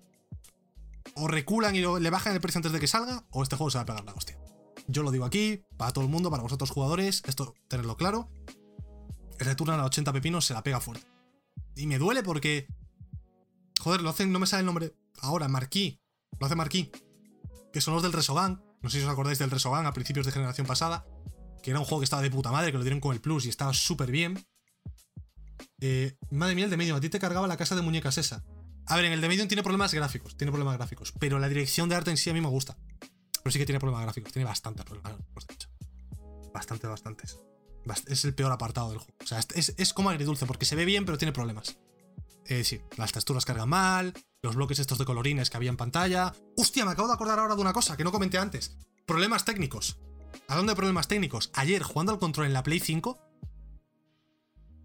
[1.14, 3.78] o reculan y le bajan el precio antes de que salga, o este juego se
[3.78, 4.38] va a pegar la hostia.
[4.88, 8.30] Yo lo digo aquí, para todo el mundo, para vosotros jugadores, esto tenerlo claro.
[9.40, 11.08] El Returnal a 80 pepinos se la pega fuerte.
[11.76, 12.68] Y me duele porque.
[13.82, 14.96] Joder, lo hacen, no me sale el nombre.
[15.22, 16.00] Ahora, Marquis.
[16.40, 16.90] Lo hace Marquis.
[17.74, 18.64] Que son los del Resogan.
[18.82, 21.06] No sé si os acordáis del Resogan a principios de generación pasada.
[21.62, 23.46] Que era un juego que estaba de puta madre, que lo dieron con el Plus
[23.46, 24.46] y estaba súper bien.
[25.82, 28.44] Eh, madre mía, el de medio, a ti te cargaba la casa de muñecas esa.
[28.88, 31.90] A ver, en el de Medium tiene problemas gráficos, tiene problemas gráficos, pero la dirección
[31.90, 32.78] de arte en sí a mí me gusta.
[33.44, 35.70] Pero sí que tiene problemas gráficos, tiene bastantes problemas gráficos, de hecho.
[36.54, 37.40] Bastante, bastantes.
[38.08, 39.14] Es el peor apartado del juego.
[39.24, 41.78] O sea, es, como agridulce, porque se ve bien, pero tiene problemas.
[42.46, 46.34] Eh, sí, las texturas cargan mal, los bloques estos de colorines que había en pantalla.
[46.58, 46.86] ¡Hostia!
[46.86, 48.78] Me acabo de acordar ahora de una cosa que no comenté antes.
[49.06, 50.00] Problemas técnicos.
[50.48, 53.20] Hablando de problemas técnicos, ayer jugando al control en la Play 5,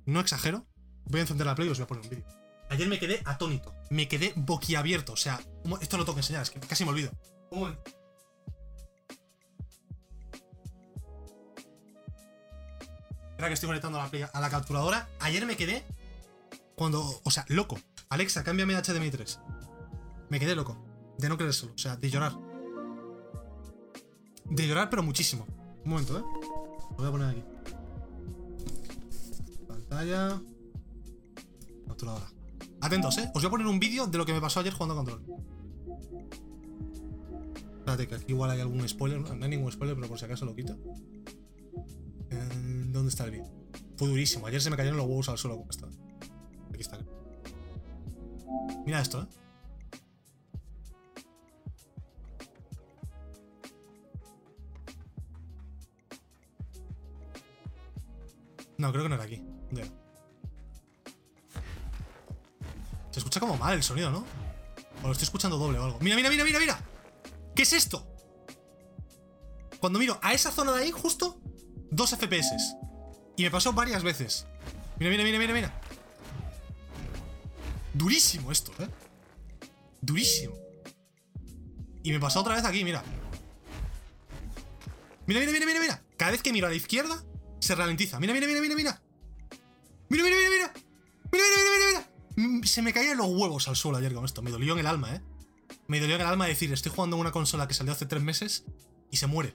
[0.06, 0.66] no exagero,
[1.04, 2.26] voy a encender la Play y os voy a poner un vídeo.
[2.70, 3.74] Ayer me quedé atónito.
[3.90, 5.12] Me quedé boquiabierto.
[5.12, 5.40] O sea,
[5.80, 7.10] esto lo tengo que enseñar, es que casi me olvido.
[7.50, 7.82] Un momento.
[13.30, 15.08] Espera que estoy conectando a la, a la capturadora.
[15.18, 15.84] Ayer me quedé
[16.76, 17.20] cuando.
[17.24, 17.78] O sea, loco.
[18.10, 19.40] Alexa, cámbiame HDMI 3.
[20.28, 20.76] Me quedé loco.
[21.18, 21.72] De no creérselo.
[21.72, 22.32] O sea, de llorar.
[24.44, 25.46] De llorar, pero muchísimo.
[25.84, 26.22] Un momento, ¿eh?
[26.90, 27.44] Lo voy a poner aquí.
[29.66, 30.40] Pantalla.
[31.88, 32.39] Capturadora.
[32.80, 33.30] Atentos, ¿eh?
[33.34, 35.22] Os voy a poner un vídeo de lo que me pasó ayer jugando a control.
[37.78, 39.20] Espérate, que aquí igual hay algún spoiler.
[39.20, 40.78] No, hay ningún spoiler, pero por si acaso lo quito.
[42.30, 43.50] Eh, ¿Dónde está el vídeo?
[43.96, 44.46] Fue durísimo.
[44.46, 45.92] Ayer se me cayeron los huevos al suelo estaba.
[46.72, 46.98] Aquí está.
[48.86, 49.26] Mira esto, ¿eh?
[58.78, 59.42] No, creo que no era aquí.
[63.10, 64.24] Se escucha como mal el sonido, ¿no?
[65.02, 65.98] O lo estoy escuchando doble o algo.
[66.00, 66.80] Mira, mira, mira, mira, mira.
[67.54, 68.06] ¿Qué es esto?
[69.80, 71.40] Cuando miro a esa zona de ahí, justo,
[71.90, 72.76] dos FPS.
[73.36, 74.46] Y me pasó varias veces.
[74.98, 75.80] Mira, mira, mira, mira, mira.
[77.94, 78.88] Durísimo esto, ¿eh?
[80.00, 80.54] Durísimo.
[82.02, 83.02] Y me pasó otra vez aquí, mira.
[85.26, 86.02] Mira, mira, mira, mira, mira.
[86.16, 87.22] Cada vez que miro a la izquierda,
[87.60, 88.20] se ralentiza.
[88.20, 89.02] Mira, mira, mira, mira, mira.
[90.08, 90.72] Mira, mira, mira, mira.
[91.32, 92.09] Mira, mira, mira, mira.
[92.64, 94.42] Se me caían los huevos al suelo ayer con esto.
[94.42, 95.22] Me dolió en el alma, ¿eh?
[95.86, 98.22] Me dolió en el alma decir, estoy jugando en una consola que salió hace tres
[98.22, 98.64] meses
[99.10, 99.54] y se muere.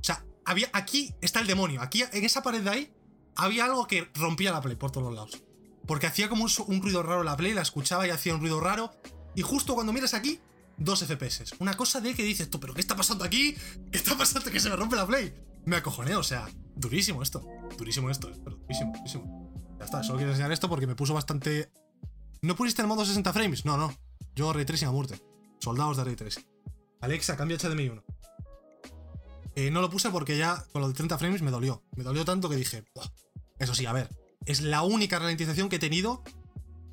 [0.00, 1.80] O sea, había, aquí está el demonio.
[1.80, 2.92] Aquí, en esa pared de ahí,
[3.36, 5.42] había algo que rompía la Play por todos lados.
[5.86, 8.92] Porque hacía como un, ruido raro la Play, la escuchaba y hacía un ruido raro.
[9.34, 10.40] Y justo cuando miras aquí,
[10.76, 11.54] dos FPS.
[11.58, 13.54] Una cosa de que dices tú, ¿pero qué está pasando aquí?
[13.90, 14.50] ¿Qué está pasando?
[14.50, 15.34] Que se me rompe la Play.
[15.66, 17.44] Me acojoné, o sea, durísimo esto.
[17.78, 19.76] Durísimo esto, eh, pero durísimo, durísimo.
[19.78, 21.70] Ya está, solo quiero enseñar esto porque me puso bastante.
[22.44, 23.64] ¿No pusiste el modo 60 frames?
[23.64, 23.96] No, no.
[24.36, 25.18] Yo Ray Tracing a muerte.
[25.60, 26.44] Soldados de Ray Tracing.
[27.00, 28.04] Alexa, cambia HDMI 1.
[29.56, 31.82] Eh, no lo puse porque ya con lo de 30 frames me dolió.
[31.96, 32.84] Me dolió tanto que dije,
[33.58, 34.10] eso sí, a ver,
[34.44, 36.22] es la única ralentización que he tenido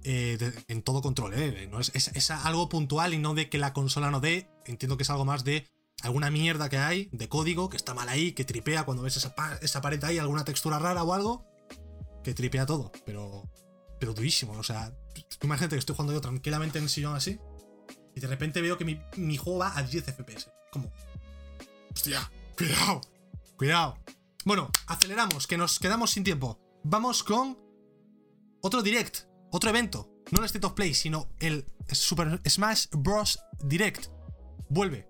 [0.06, 0.38] eh,
[0.70, 1.34] en todo control.
[1.34, 1.68] ¿eh?
[1.70, 4.50] No es, es, algo puntual y no de que la consola no dé.
[4.66, 5.68] Entiendo que es algo más de
[6.02, 9.36] alguna mierda que hay de código que está mal ahí, que tripea cuando ves esa,
[9.62, 11.46] esa pared ahí, alguna textura rara o algo,
[12.24, 12.94] que tripea todo.
[13.06, 13.50] Pero,
[14.00, 14.54] pero durísimo.
[14.54, 14.96] O sea,
[15.42, 17.40] imagínate que estoy jugando yo tranquilamente en el sillón así
[18.16, 20.50] y de repente veo que mi, mi juego va a 10 FPS.
[20.72, 20.92] Como,
[21.94, 23.02] hostia, cuidado,
[23.58, 23.98] cuidado.
[24.46, 26.60] Bueno, aceleramos, que nos quedamos sin tiempo.
[26.84, 27.58] Vamos con
[28.62, 30.10] otro direct, otro evento.
[30.32, 33.40] No el State of Play, sino el Super Smash Bros.
[33.64, 34.08] Direct.
[34.70, 35.08] Vuelve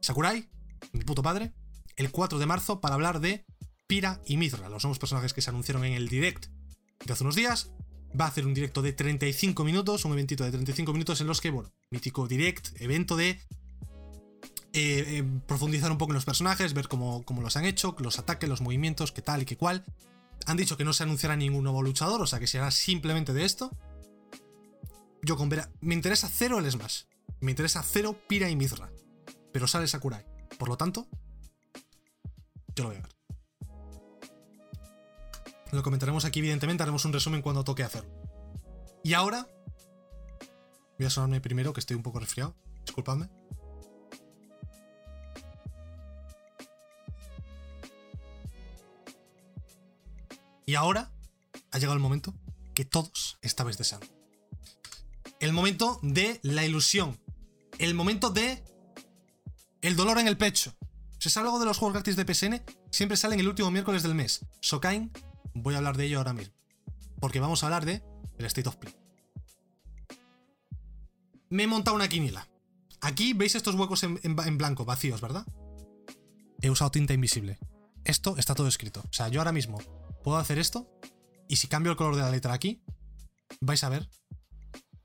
[0.00, 0.48] Sakurai,
[0.92, 1.52] mi puto padre,
[1.96, 3.44] el 4 de marzo para hablar de
[3.86, 6.46] Pira y Mithra, los nuevos personajes que se anunciaron en el direct
[7.04, 7.72] de hace unos días.
[8.18, 11.40] Va a hacer un directo de 35 minutos, un eventito de 35 minutos en los
[11.40, 13.40] que, bueno, mítico direct, evento de
[14.72, 18.48] eh, eh, profundizar un poco en los personajes, ver cómo, los han hecho, los ataques,
[18.48, 19.84] los movimientos, qué tal y qué cual.
[20.46, 23.44] Han dicho que no se anunciará ningún nuevo luchador, o sea que será simplemente de
[23.44, 23.70] esto.
[25.22, 25.70] Yo con Vera.
[25.80, 27.02] Me interesa cero el Smash.
[27.40, 28.90] Me interesa cero Pira y Mizra.
[29.52, 30.24] Pero sale Sakurai.
[30.58, 31.08] Por lo tanto,
[32.74, 33.17] yo lo voy a ver.
[35.72, 38.10] Lo comentaremos aquí, evidentemente, haremos un resumen cuando toque hacerlo.
[39.02, 39.46] Y ahora.
[40.98, 42.56] Voy a sonarme primero, que estoy un poco resfriado.
[42.84, 43.28] Disculpadme.
[50.66, 51.10] Y ahora
[51.70, 52.34] ha llegado el momento
[52.74, 54.06] que todos estabais deseando.
[55.40, 57.18] El momento de la ilusión.
[57.78, 58.62] El momento de
[59.80, 60.74] el dolor en el pecho.
[61.18, 64.14] Si es algo de los juegos gratis de PSN, siempre salen el último miércoles del
[64.14, 64.44] mes.
[64.60, 65.10] Sokain,
[65.62, 66.54] voy a hablar de ello ahora mismo.
[67.20, 68.02] Porque vamos a hablar de
[68.38, 68.94] el State of Play.
[71.50, 72.48] Me he montado una quiniela.
[73.00, 75.46] Aquí veis estos huecos en, blanco, vacíos, ¿verdad?
[76.60, 77.58] He usado tinta invisible.
[78.04, 79.00] Esto está todo escrito.
[79.00, 79.78] O sea, yo ahora mismo
[80.24, 80.90] puedo hacer esto
[81.48, 82.82] y si cambio el color de la letra aquí,
[83.60, 84.08] vais a ver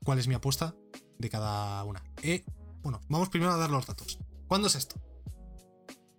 [0.04, 0.74] cuál es mi apuesta
[1.18, 2.02] de cada una.
[2.22, 2.44] Eh,
[2.82, 4.18] bueno, vamos primero a dar los datos.
[4.46, 5.00] ¿Cuándo es esto?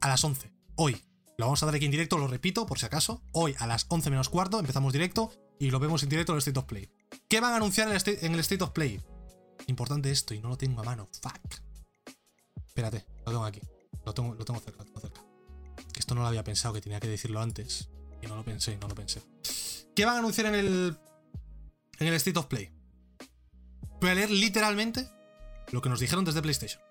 [0.02, 0.52] A las 11.
[0.76, 1.02] Hoy.
[1.38, 3.22] Lo vamos a dar aquí en directo, lo repito por si acaso.
[3.32, 6.40] Hoy a las 11 menos cuarto empezamos directo y lo vemos en directo en el
[6.40, 6.90] State of Play.
[7.28, 7.94] ¿Qué van a anunciar en
[8.34, 9.02] el State, of Play?
[9.68, 11.08] Importante esto y no lo tengo a mano.
[11.22, 11.62] Fuck.
[12.68, 13.62] Espérate, lo tengo aquí.
[14.06, 15.22] Lo tengo, lo tengo cerca, lo tengo cerca.
[15.92, 17.90] Que esto no lo había pensado, que tenía que decirlo antes
[18.28, 19.22] no lo pensé, no lo pensé.
[19.96, 20.98] ¿Qué van a anunciar en el.
[22.00, 22.72] en el State of Play?
[24.02, 25.08] Voy a leer literalmente
[25.72, 26.82] lo que nos dijeron desde PlayStation.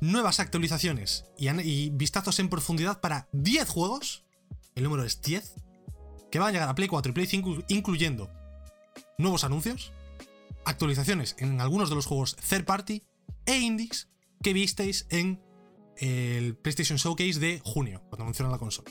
[0.00, 4.24] Nuevas actualizaciones y, vistazos en profundidad para 10 juegos.
[4.74, 5.54] El número es 10.
[6.30, 8.30] Que van a llegar a Play 4 y Play 5, incluyendo
[9.18, 9.92] nuevos anuncios,
[10.64, 13.02] actualizaciones en algunos de los juegos third party
[13.44, 14.08] e indies
[14.42, 15.42] que visteis en
[15.96, 18.90] el PlayStation Showcase de junio, cuando anunciaron la consola.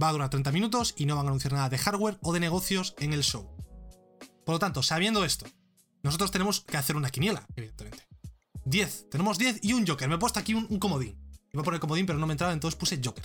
[0.00, 2.40] Va a durar 30 minutos y no van a anunciar nada de hardware o de
[2.40, 3.46] negocios en el show.
[4.46, 5.46] Por lo tanto, sabiendo esto,
[6.02, 8.09] nosotros tenemos que hacer una quiniela, evidentemente.
[8.64, 10.08] 10, tenemos 10 y un Joker.
[10.08, 11.18] Me he puesto aquí un, comodín.
[11.52, 13.24] Iba a poner comodín, pero no me entraba, entonces puse Joker.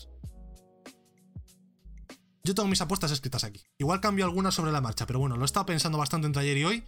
[2.44, 3.62] Yo tengo mis apuestas escritas aquí.
[3.78, 6.58] Igual cambio algunas sobre la marcha, pero bueno, lo he estado pensando bastante entre ayer
[6.58, 6.84] y hoy.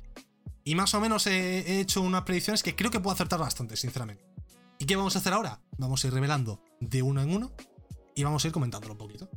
[0.63, 3.75] Y más o menos he, he hecho unas predicciones que creo que puedo acertar bastante,
[3.75, 4.23] sinceramente.
[4.79, 5.61] ¿Y qué vamos a hacer ahora?
[5.77, 7.51] Vamos a ir revelando de uno en uno
[8.15, 9.29] y vamos a ir comentándolo un poquito.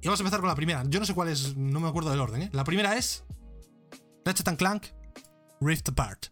[0.00, 0.82] Y vamos a empezar con la primera.
[0.88, 2.42] Yo no sé cuál es, no me acuerdo del orden.
[2.42, 2.50] ¿eh?
[2.52, 3.24] La primera es
[4.24, 4.86] Ratchet Clank
[5.60, 6.26] Rift Apart.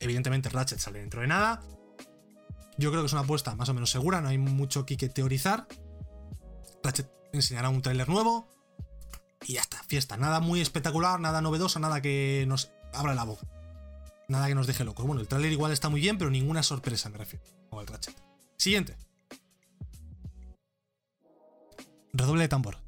[0.00, 1.62] Evidentemente Ratchet sale dentro de nada.
[2.76, 5.66] Yo creo que es una apuesta más o menos segura, no hay mucho que teorizar.
[6.82, 8.48] Ratchet enseñará un tráiler nuevo
[9.46, 10.16] y ya está, fiesta.
[10.16, 13.46] Nada muy espectacular, nada novedoso, nada que nos abra la boca.
[14.28, 15.06] Nada que nos deje locos.
[15.06, 17.44] Bueno, el tráiler igual está muy bien, pero ninguna sorpresa me refiero.
[17.68, 18.14] Como el Ratchet.
[18.56, 18.96] Siguiente.
[22.12, 22.78] Redoble de tambor.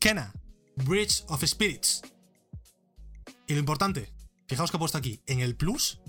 [0.00, 0.32] Kena,
[0.76, 2.02] Bridge of Spirits.
[3.46, 4.10] Y lo importante,
[4.54, 6.00] fijaos que he puesto aquí, en el plus,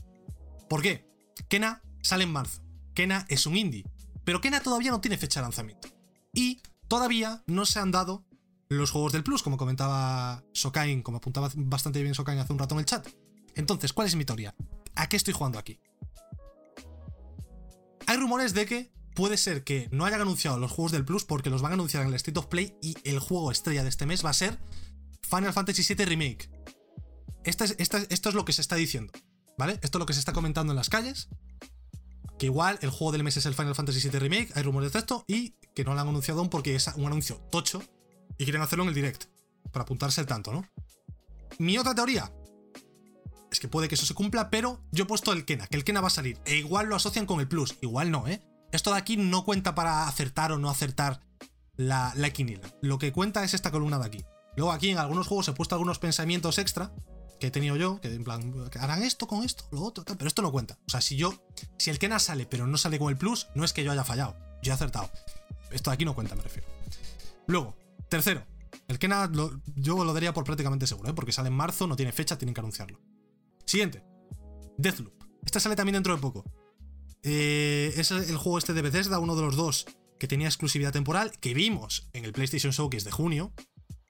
[0.68, 1.06] ¿Por qué?
[1.48, 2.62] Kena sale en marzo.
[2.94, 3.86] Kena es un indie.
[4.24, 5.90] Pero Kena todavía no tiene fecha de lanzamiento.
[6.34, 8.26] Y todavía no se han dado
[8.68, 12.76] los juegos del Plus, como comentaba Sokain, como apuntaba bastante bien Sokain hace un rato
[12.76, 13.08] en el chat.
[13.54, 14.56] Entonces, ¿cuál es mi teoría?
[14.96, 15.80] ¿A qué estoy jugando aquí?
[18.08, 21.50] Hay rumores de que puede ser que no hayan anunciado los juegos del Plus porque
[21.50, 24.06] los van a anunciar en el State of Play y el juego estrella de este
[24.06, 24.60] mes va a ser
[25.22, 26.50] Final Fantasy VII Remake.
[27.46, 29.14] Es, esto es lo que se está diciendo,
[29.58, 29.74] ¿vale?
[29.84, 31.30] Esto es lo que se está comentando en las calles.
[32.40, 35.00] Que igual el juego del mes es el Final Fantasy VII Remake, hay rumores de
[35.00, 37.82] esto, y que no lo han anunciado aún porque es un anuncio tocho
[38.38, 39.26] y quieren hacerlo en el direct,
[39.72, 40.68] para apuntarse tanto, ¿no?
[41.60, 42.34] Mi otra teoría
[43.50, 45.86] es que puede que eso se cumpla, pero yo he puesto el Kena, que el
[45.86, 48.42] Kena va a salir, e igual lo asocian con el Plus, igual no, ¿eh?
[48.72, 51.22] Esto de aquí no cuenta para acertar o no acertar
[51.78, 52.34] la, la.
[52.82, 54.26] Lo que cuenta es esta columna de aquí.
[54.58, 56.92] Luego aquí en algunos juegos he puesto algunos pensamientos extra
[57.40, 60.28] que he tenido yo, que en plan, harán esto con esto, lo otro, tal, pero
[60.28, 60.78] esto no cuenta.
[60.88, 61.34] O sea, si yo,
[61.78, 64.04] si el Kena sale pero no sale con el plus, no es que yo haya
[64.04, 65.10] fallado, yo he acertado.
[65.72, 66.68] Esto de aquí no cuenta, me refiero.
[67.48, 67.76] Luego,
[68.10, 68.46] tercero,
[68.88, 69.30] el Kena
[69.76, 71.14] yo lo daría por prácticamente seguro, ¿eh?
[71.14, 73.00] porque sale en marzo, no tiene fecha, tienen que anunciarlo.
[73.66, 74.04] Siguiente,
[74.78, 75.14] Deathloop.
[75.44, 76.44] Este sale también dentro de poco.
[77.24, 79.86] Eh, es el juego este de Bethesda, uno de los dos
[80.20, 83.52] que tenía exclusividad temporal, que vimos en el PlayStation Showcase de junio,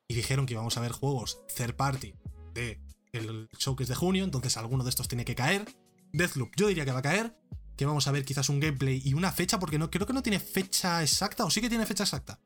[0.08, 2.14] y dijeron que íbamos a ver juegos third party
[2.54, 2.80] de
[3.18, 5.66] el showcase de junio, entonces alguno de estos tiene que caer.
[6.14, 7.38] Deathloop, yo diría que va a caer,
[7.76, 10.24] que vamos a ver quizás un gameplay y una fecha, porque no, creo que no
[10.24, 12.40] tiene fecha exacta, o sí que tiene fecha exacta.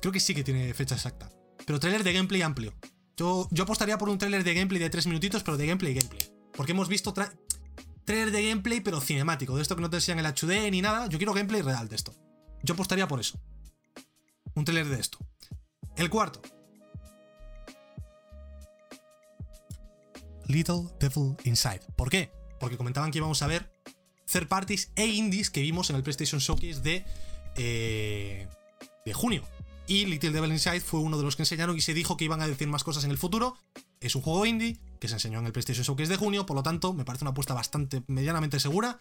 [0.00, 1.30] Creo que sí que tiene fecha exacta.
[1.66, 2.72] Pero trailer de gameplay amplio.
[3.16, 6.22] Yo, yo apostaría por un trailer de gameplay de 3 minutitos, pero de gameplay gameplay.
[6.54, 9.56] Porque hemos visto trailer de gameplay, pero cinemático.
[9.56, 11.08] De esto que no te enseñan el HD ni nada.
[11.08, 12.14] Yo quiero gameplay real de esto.
[12.62, 13.40] Yo apostaría por eso.
[14.54, 15.18] Un trailer de esto.
[15.96, 16.40] El cuarto.
[20.48, 21.80] Little Devil Inside.
[21.96, 22.32] ¿Por qué?
[22.58, 23.70] Porque comentaban que íbamos a ver
[24.30, 27.04] third parties e indies que vimos en el PlayStation Showcase de,
[27.56, 28.48] eh,
[29.04, 29.44] de junio.
[29.86, 32.42] Y Little Devil Inside fue uno de los que enseñaron y se dijo que iban
[32.42, 33.56] a decir más cosas en el futuro.
[34.00, 36.62] Es un juego indie que se enseñó en el PlayStation Showcase de junio, por lo
[36.62, 39.00] tanto, me parece una apuesta bastante medianamente segura.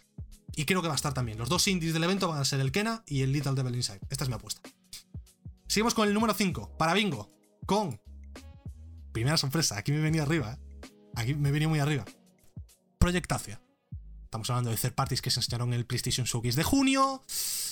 [0.56, 1.38] Y creo que va a estar también.
[1.38, 4.00] Los dos indies del evento van a ser el Kena y el Little Devil Inside.
[4.10, 4.62] Esta es mi apuesta.
[5.68, 7.30] Seguimos con el número 5, para Bingo,
[7.66, 8.00] con.
[9.12, 10.67] Primera sorpresa, aquí me venía arriba, ¿eh?
[11.18, 12.06] Aquí me venía muy arriba.
[13.00, 13.60] Projectacia.
[14.26, 17.24] Estamos hablando de third parties que se enseñaron en el PlayStation Showcase de junio.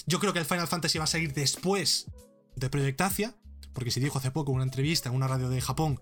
[0.08, 2.08] Yo creo que el Final Fantasy va a salir después
[2.56, 3.36] de Projectacia,
[3.74, 6.02] porque se dijo hace poco en una entrevista en una radio de Japón,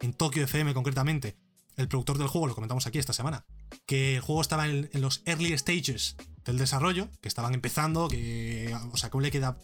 [0.00, 1.36] en Tokyo FM concretamente,
[1.76, 3.44] el productor del juego, lo comentamos aquí esta semana,
[3.86, 6.14] que el juego estaba en, los early stages
[6.44, 9.58] del desarrollo, que estaban empezando, que, o sea, que aún le queda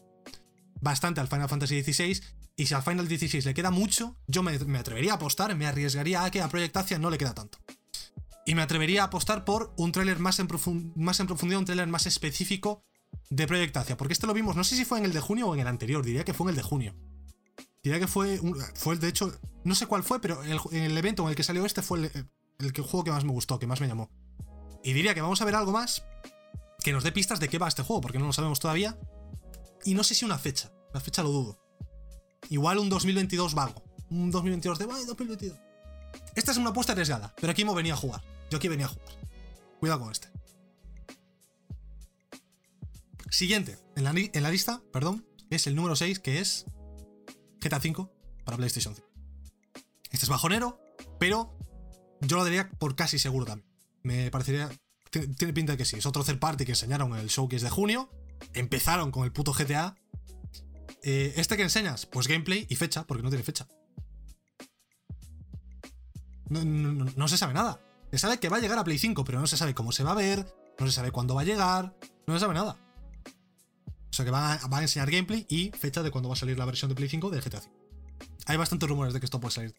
[0.81, 2.20] bastante al Final Fantasy XVI
[2.57, 6.24] y si al Final 16 le queda mucho, yo me, atrevería a apostar, me arriesgaría
[6.24, 7.59] a que a Project no le queda tanto.
[8.47, 10.49] Y me atrevería a apostar por un tráiler más, en
[10.97, 12.85] más en profundidad, un tráiler más específico
[13.28, 15.55] de Project porque este lo vimos, no sé si fue en el de junio o
[15.55, 16.95] en el anterior, diría que fue en el de junio.
[17.83, 18.41] Diría que fue,
[18.74, 19.33] fue de hecho,
[19.64, 22.28] no sé cuál fue, pero en el evento en el que salió este fue el,
[22.59, 24.11] el, juego que más me gustó, que más me llamó.
[24.85, 26.03] Y diría que vamos a ver algo más
[26.83, 28.99] que nos dé pistas de qué va este juego, porque no lo sabemos todavía.
[29.85, 31.59] Y no sé si una fecha, la fecha lo dudo.
[32.49, 33.83] Igual un 2022 vago.
[34.11, 35.59] Un 2022 de, 2022.
[36.35, 38.22] Esta es una apuesta arriesgada, pero aquí me venía a jugar.
[38.51, 39.09] Yo aquí venía a jugar.
[39.78, 40.28] Cuidado con este.
[43.31, 46.66] Siguiente, en la, en la lista, perdón, es el número 6, que es
[47.61, 48.09] GTA V
[48.45, 49.09] para PlayStation 5.
[50.11, 50.81] Este es bajonero,
[51.18, 51.57] pero
[52.20, 53.68] yo lo daría por casi seguro también.
[54.03, 54.70] Me parecería.
[55.11, 55.97] Tiene pinta de que sí.
[55.97, 58.11] Es otro third party que enseñaron en el showcase de junio.
[58.55, 59.97] Empezaron con el puto GTA
[61.03, 62.07] eh, ¿Este que enseñas?
[62.07, 63.66] Pues gameplay y fecha, porque no tiene fecha.
[66.49, 67.80] No, se sabe nada.
[68.11, 70.03] Se sabe que va a llegar a Play 5, pero no se sabe cómo se
[70.03, 72.76] va a ver, no se sabe cuándo va a llegar, no se sabe nada.
[74.11, 76.64] O sea que va a, enseñar gameplay y fecha de cuándo va a salir la
[76.64, 77.76] versión de Play 5 del GTA 5.
[78.47, 79.74] Hay bastantes rumores de que esto puede salir.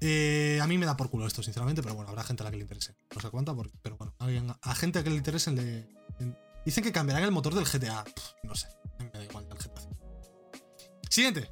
[0.00, 2.50] Eh, a mí me da por culo esto, sinceramente, pero bueno, habrá gente a la
[2.50, 2.96] que le interese.
[3.14, 4.12] No sé cuánta, pero bueno,
[4.60, 5.86] a, gente a que le interese le,
[6.64, 8.04] Dicen que cambiarán el motor del GTA.
[8.44, 8.68] no sé
[9.02, 9.46] me da igual
[11.08, 11.50] Siguiente.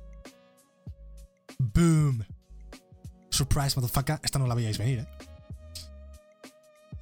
[1.59, 2.25] Boom.
[3.31, 4.21] Surprise, motherfucker.
[4.23, 5.09] Esta no la veíais venir, ¿eh?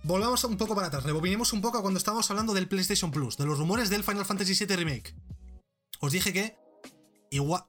[0.02, 1.04] Volvamos un poco para atrás.
[1.04, 4.54] Rebobinemos un poco cuando estábamos hablando del PlayStation Plus, de los rumores del Final Fantasy
[4.54, 5.14] VII Remake.
[6.00, 6.56] Os dije que.
[7.30, 7.64] Igual.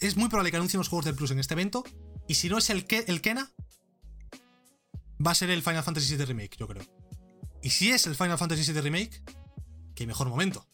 [0.00, 1.84] Es muy probable que anuncien los juegos del Plus en este evento.
[2.26, 3.50] Y si no es el, el Kena,
[5.24, 6.84] va a ser el Final Fantasy VII Remake, yo creo.
[7.62, 9.22] Y si es el Final Fantasy VII Remake,
[9.94, 10.66] qué mejor momento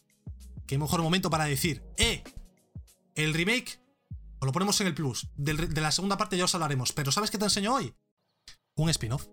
[0.65, 2.23] qué mejor momento para decir, eh,
[3.15, 3.79] el remake,
[4.39, 7.31] o lo ponemos en el plus, de la segunda parte ya os hablaremos, pero ¿sabes
[7.31, 7.93] qué te enseño hoy?
[8.75, 9.27] Un spin-off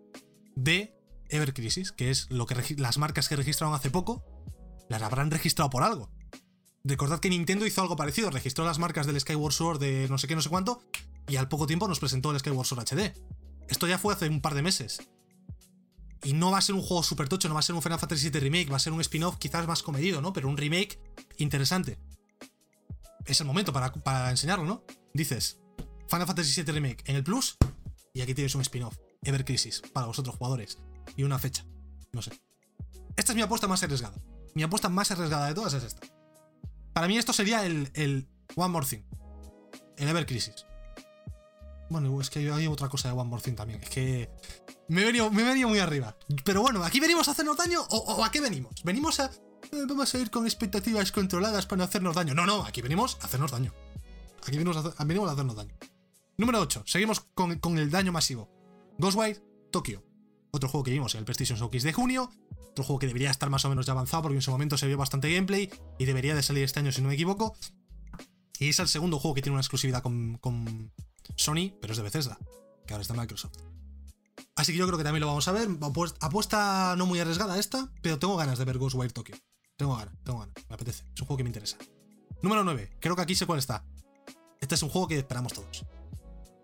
[0.55, 0.94] de
[1.28, 4.24] Ever Crisis, que es lo que las marcas que registraron hace poco,
[4.88, 6.11] las habrán registrado por algo.
[6.84, 10.26] Recordad que Nintendo hizo algo parecido, registró las marcas del Skyward Sword de no sé
[10.26, 10.82] qué, no sé cuánto,
[11.28, 13.14] y al poco tiempo nos presentó el Skyward Sword HD.
[13.68, 15.00] Esto ya fue hace un par de meses.
[16.25, 17.99] Y no va a ser un juego super tocho, no va a ser un Final
[17.99, 20.33] Fantasy VII Remake, va a ser un spin-off quizás más comedido, ¿no?
[20.33, 21.01] Pero un remake
[21.39, 21.99] interesante.
[23.27, 24.85] Es el momento para, para enseñarlo, ¿no?
[25.14, 25.59] Dices,
[26.09, 27.57] Final Fantasy VII Remake en el Plus,
[28.14, 30.79] y aquí tienes un spin-off, Ever Crisis, para vosotros jugadores.
[31.16, 31.64] Y una fecha.
[32.12, 32.33] No sé.
[33.16, 34.14] Esta es mi apuesta más arriesgada.
[34.55, 36.07] Mi apuesta más arriesgada de todas es esta.
[36.93, 39.03] Para mí esto sería el, el One More Thing.
[39.97, 40.66] El Ever Crisis.
[41.93, 43.82] Bueno, es que hay otra cosa de One More Thing también.
[43.82, 44.30] Es que
[44.88, 46.16] me he venido, me muy arriba.
[46.43, 48.82] Pero bueno, ¿aquí venimos a hacernos daño o, a qué venimos?
[48.82, 49.26] ¿Venimos a...
[49.26, 52.34] Eh, vamos a ir con expectativas controladas para no hacernos daño?
[52.34, 53.74] No, no, aquí venimos a hacernos daño.
[54.40, 55.74] Aquí venimos a, venimos a hacernos daño.
[56.38, 56.84] Número 8.
[56.86, 58.49] Seguimos con, con el daño masivo.
[58.99, 60.03] Ghostwire Tokyo.
[60.51, 62.30] Otro juego que vimos en el PlayStation Showcase de junio.
[62.70, 64.86] Otro juego que debería estar más o menos ya avanzado porque en su momento se
[64.86, 67.55] vio bastante gameplay y debería de salir este año si no me equivoco.
[68.59, 70.38] Y es el segundo juego que tiene una exclusividad con
[71.37, 72.39] Sony, pero es de Bethesda,
[72.87, 73.59] que ahora está Microsoft.
[74.57, 75.68] Así que yo creo que también lo vamos a ver.
[76.20, 79.35] Apuesta no muy arriesgada esta, pero tengo ganas de ver Ghostwire Tokyo.
[79.77, 81.05] Tengo ganas, tengo ganas, me apetece.
[81.14, 81.79] Es un juego que me interesa.
[82.43, 82.99] Número 9.
[83.01, 83.85] Creo que aquí sé cuál está.
[84.61, 85.85] Este es un juego que esperamos todos.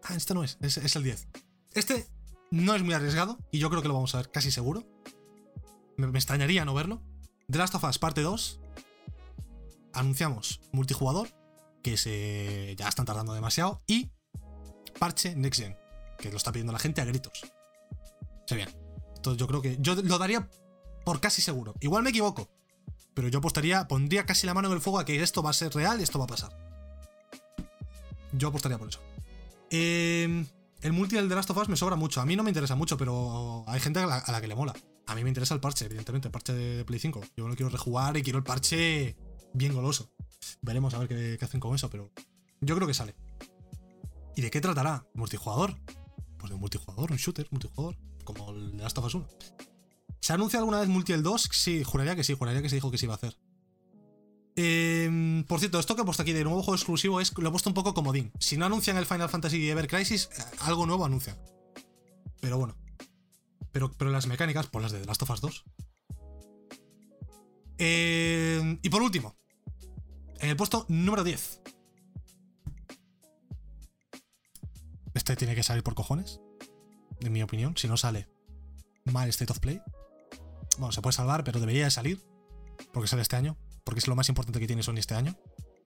[0.04, 1.28] Ah, este no es, es, es el 10.
[1.74, 2.08] Este
[2.50, 4.84] no es muy arriesgado y yo creo que lo vamos a ver casi seguro.
[5.96, 7.02] Me, extrañaría no verlo.
[7.50, 8.60] The Last of Us parte 2.
[9.92, 11.28] Anunciamos multijugador,
[11.82, 13.82] que se ya están tardando demasiado.
[13.86, 14.10] Y
[14.90, 15.76] parche Next Gen,
[16.18, 17.42] que lo está pidiendo la gente a gritos.
[18.46, 18.68] Se bien.
[19.16, 20.48] Entonces yo creo que yo lo daría
[21.04, 21.74] por casi seguro.
[21.80, 22.48] Igual me equivoco,
[23.14, 25.54] pero yo apostaría, pondría casi la mano en el fuego a que esto va a
[25.54, 26.56] ser real y esto va a pasar.
[28.32, 29.00] Yo apostaría por eso.
[29.70, 30.44] Eh,
[30.80, 32.20] el multi del The Last of Us me sobra mucho.
[32.20, 34.74] A mí no me interesa mucho, pero hay gente a la, que le mola.
[35.06, 37.20] A mí me interesa el parche, evidentemente, el parche de Play 5.
[37.36, 39.16] Yo lo quiero rejugar y quiero el parche
[39.52, 40.10] bien goloso.
[40.62, 42.12] Veremos a ver qué, hacen con eso, pero
[42.60, 43.14] yo creo que sale.
[44.38, 45.04] ¿Y de qué tratará?
[45.14, 45.76] ¿Multijugador?
[46.38, 49.28] Pues de un multijugador, un shooter, multijugador, como el de Last of Us 1.
[50.20, 51.48] ¿Se anuncia alguna vez multi el 2?
[51.50, 53.36] Sí, juraría que sí, juraría que se dijo que se iba a hacer.
[54.54, 57.50] Em, por cierto, esto que he puesto aquí de nuevo juego exclusivo es lo he
[57.50, 58.30] puesto un poco comodín.
[58.38, 61.36] Si no anuncian el Final Fantasy Ever Crisis, eh, algo nuevo anuncian.
[62.40, 62.76] Pero bueno.
[63.72, 65.64] Pero, pero las mecánicas, pues las de The Last of Us 2.
[67.78, 69.34] Em, y por último,
[70.38, 71.60] en el puesto número 10.
[75.18, 76.40] Este tiene que salir por cojones.
[77.20, 77.76] En mi opinión.
[77.76, 78.28] Si no sale,
[79.04, 79.82] mal state of play.
[80.78, 82.22] Bueno, se puede salvar, pero debería de salir.
[82.92, 83.58] Porque sale este año
[83.88, 85.34] porque es lo más importante que tiene Sony este año.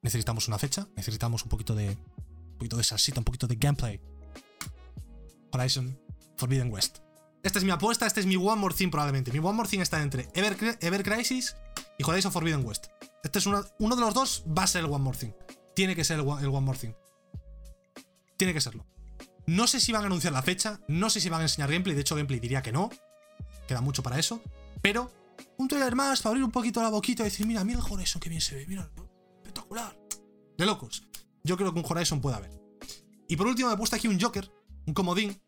[0.02, 4.00] Necesitamos una fecha, necesitamos un poquito de un poquito de salsita, un poquito de gameplay.
[5.52, 5.96] Horizon
[6.36, 6.98] Forbidden West.
[7.44, 9.30] Esta es mi apuesta, este es mi One More Thing probablemente.
[9.30, 11.54] Mi One More Thing está entre Ever, Crisis
[11.96, 12.88] y Horizon Forbidden West.
[13.22, 15.30] Este es uno, uno, de los dos, va a ser el One More Thing.
[15.76, 16.94] Tiene que ser el One More Thing.
[18.36, 18.84] Tiene que serlo.
[19.46, 21.94] No sé si van a anunciar la fecha, no sé si van a enseñar gameplay,
[21.94, 22.90] de hecho gameplay diría que no.
[23.66, 24.40] Queda mucho para eso.
[24.80, 25.10] Pero
[25.58, 28.20] un trailer más para abrir un poquito la boquita y decir, mira, mira el Horizon
[28.20, 28.88] que bien se ve, mira,
[29.36, 29.96] espectacular.
[30.56, 31.02] De locos.
[31.44, 32.50] Yo creo que un Horizon puede haber.
[33.28, 34.50] Y por último me he puesto aquí un Joker,
[34.86, 35.40] un comodín,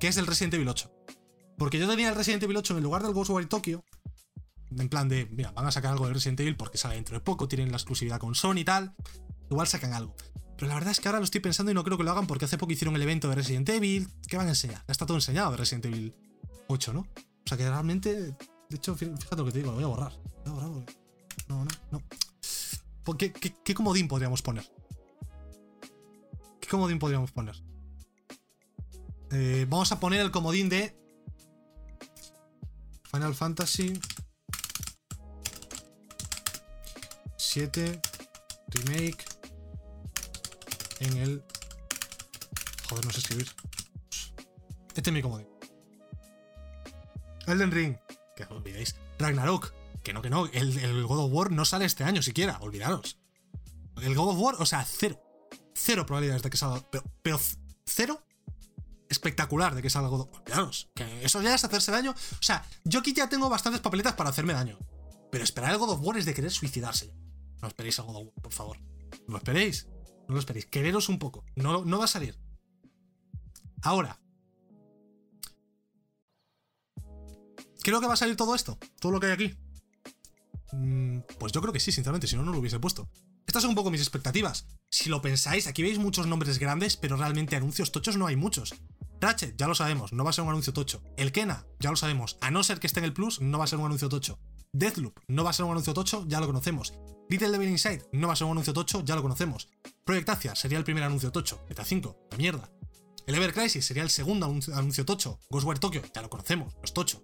[0.00, 0.90] que es el Resident Evil 8.
[1.58, 3.84] Porque yo tenía el Resident Evil 8 en el lugar del Ghostwire Tokyo.
[4.76, 7.20] En plan de, mira, van a sacar algo de Resident Evil porque sale dentro de
[7.20, 8.94] poco, tienen la exclusividad con Sony y tal.
[9.50, 10.16] Igual sacan algo.
[10.56, 12.26] Pero la verdad es que ahora lo estoy pensando y no creo que lo hagan
[12.26, 14.08] porque hace poco hicieron el evento de Resident Evil.
[14.28, 14.84] ¿Qué van a enseñar?
[14.86, 16.14] Está todo enseñado de Resident Evil
[16.68, 17.00] 8, ¿no?
[17.00, 18.36] O sea que realmente
[18.68, 20.12] de hecho, fíjate lo que te digo, lo voy a borrar.
[20.46, 20.84] No,
[21.48, 23.16] no, no.
[23.16, 24.68] ¿Qué, qué, comodín podríamos poner?
[26.60, 27.54] ¿Qué comodín podríamos poner?
[29.30, 30.96] Eh, vamos a poner el comodín de
[33.10, 34.00] Final Fantasy
[37.36, 38.00] 7
[38.68, 39.33] Remake
[41.00, 41.44] en el...
[42.88, 43.48] Joder, no sé escribir.
[44.94, 45.48] Este es mi comodín.
[47.46, 47.96] Elden Ring
[48.34, 48.96] que os olvidéis.
[49.18, 49.72] Ragnarok,
[50.02, 53.18] que no, que no, el, God of War no sale este año siquiera, olvidaros.
[54.02, 55.20] El God of War, o sea, cero.
[55.74, 56.82] Cero probabilidades de que salga.
[56.90, 57.40] Pero, pero
[57.86, 58.22] cero
[59.08, 60.42] espectacular de que salga God of War.
[60.42, 60.90] Olvidaros.
[60.94, 62.12] Que eso ya es hacerse daño.
[62.12, 64.78] O sea, yo aquí ya tengo bastantes papeletas para hacerme daño.
[65.30, 67.12] Pero esperar el God of War es de querer suicidarse.
[67.62, 68.78] No esperéis al God of War, por favor.
[69.28, 69.86] No esperéis.
[70.28, 70.66] No lo esperéis.
[70.66, 71.44] Quereros un poco.
[71.56, 72.38] No, no va a salir.
[73.82, 74.18] Ahora,
[77.84, 79.54] Creo que va a salir todo esto, todo lo que hay aquí.
[80.72, 83.10] Mm, pues yo creo que sí, sinceramente, si no, no lo hubiese puesto.
[83.46, 84.66] Estas son un poco mis expectativas.
[84.88, 88.74] Si lo pensáis, aquí veis muchos nombres grandes, pero realmente anuncios tochos no hay muchos.
[89.20, 91.02] Ratchet, ya lo sabemos, no va a ser un anuncio tocho.
[91.18, 93.64] El Kena, ya lo sabemos, a no ser que esté en el Plus, no va
[93.64, 94.40] a ser un anuncio tocho.
[94.74, 96.92] Deathloop, no va a ser un anuncio tocho, ya lo conocemos.
[97.28, 99.68] Little Devil Inside, no va a ser un anuncio tocho, ya lo conocemos.
[100.04, 101.64] Project Asia sería el primer anuncio tocho.
[101.68, 102.68] Meta 5, la mierda.
[103.28, 105.38] El Ever Crisis sería el segundo anuncio, tocho.
[105.48, 107.22] Ghostwire Tokyo, ya lo conocemos, no es tocho.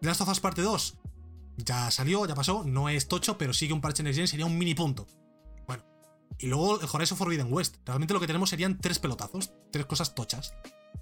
[0.00, 0.98] The Last of Us Parte 2,
[1.58, 4.58] ya salió, ya pasó, no es tocho, pero sigue un parche Next Gen, sería un
[4.58, 5.06] mini punto.
[5.68, 5.84] Bueno.
[6.38, 7.76] Y luego el Horizon Forbidden West.
[7.86, 10.52] Realmente lo que tenemos serían tres pelotazos, tres cosas tochas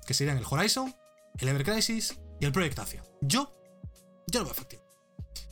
[0.07, 0.95] que serían el Horizon,
[1.39, 3.03] el Ever Crisis y el Project Asia.
[3.23, 3.53] Yo,
[4.29, 4.86] yo lo veo efectivo.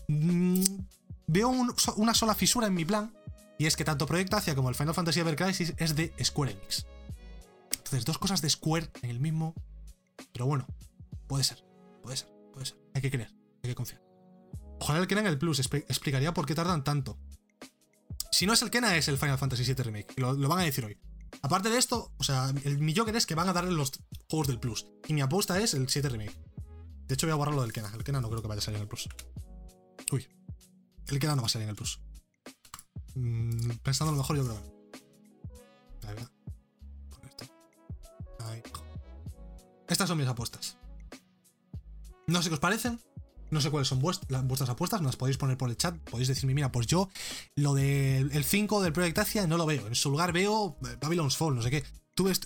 [0.09, 0.63] Mm,
[1.27, 1.49] veo
[1.97, 3.13] una sola fisura en mi plan,
[3.59, 6.53] y es que tanto Project Asia como el Final Fantasy Ever Crisis es de Square
[6.53, 6.87] Enix.
[7.71, 9.55] Entonces, dos cosas de Square en el mismo.
[10.33, 10.67] Pero bueno,
[11.27, 11.65] puede ser,
[12.03, 12.79] puede ser, puede ser.
[12.95, 13.33] Hay que creer,
[13.63, 14.03] hay que confiar.
[14.81, 17.19] Ojalá el Kena en el Plus explicaría por qué tardan tanto.
[18.31, 20.15] Si no es el Kena, es el Final Fantasy VII Remake.
[20.17, 20.99] Lo, lo van a decir hoy.
[21.43, 23.93] Aparte de esto, o sea, el, mi Joker es que van a darle los
[24.29, 24.87] juegos del Plus.
[25.07, 26.37] Y mi apuesta es el 7 Remake.
[27.07, 27.93] De hecho, voy a borrar lo del Kena.
[27.95, 29.09] El Kena no creo que vaya a salir en el Plus.
[30.15, 30.29] Uy.
[31.09, 32.01] El Kena no va a salir en el Plus.
[33.17, 34.61] Mm, pensando lo mejor, yo creo
[36.01, 36.23] que
[37.29, 37.45] esto.
[38.41, 38.63] Ahí.
[39.89, 40.79] Estas son mis apuestas.
[42.29, 43.01] No sé qué os parecen.
[43.51, 45.97] No sé cuáles son vuestras apuestas, no las podéis poner por el chat.
[46.11, 47.09] Podéis decirme, mira, pues yo
[47.57, 49.87] lo del 5 del Project Asia no lo veo.
[49.87, 51.85] En su lugar veo eh, Babylon's Fall, no sé qué.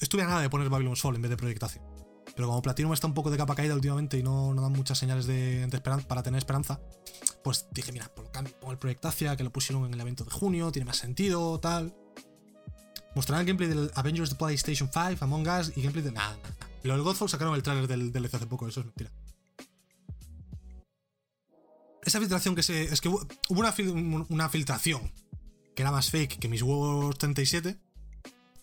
[0.01, 1.83] estuve a nada de poner Babylon's Fall en vez de Project Asia.
[2.35, 4.99] Pero como Platinum está un poco de capa caída últimamente y no, no dan muchas
[4.99, 5.66] señales de,
[6.07, 6.81] para tener esperanza,
[7.49, 10.01] pues dije, mira, por lo cambio, pongo el Project Asia, que lo pusieron en el
[10.01, 11.96] evento de junio, tiene más sentido, tal.
[13.14, 16.12] Mostrarán gameplay del Avengers de PlayStation 5, Among Us y gameplay de.
[16.12, 16.55] Nada, nada.
[16.82, 19.11] Lo del Godfall sacaron el trailer del DLC hace poco, eso es mentira
[22.05, 22.82] esa filtración que se.
[22.84, 25.12] Es que hubo una, filtración
[25.74, 27.78] que era más fake que mis huevos 37.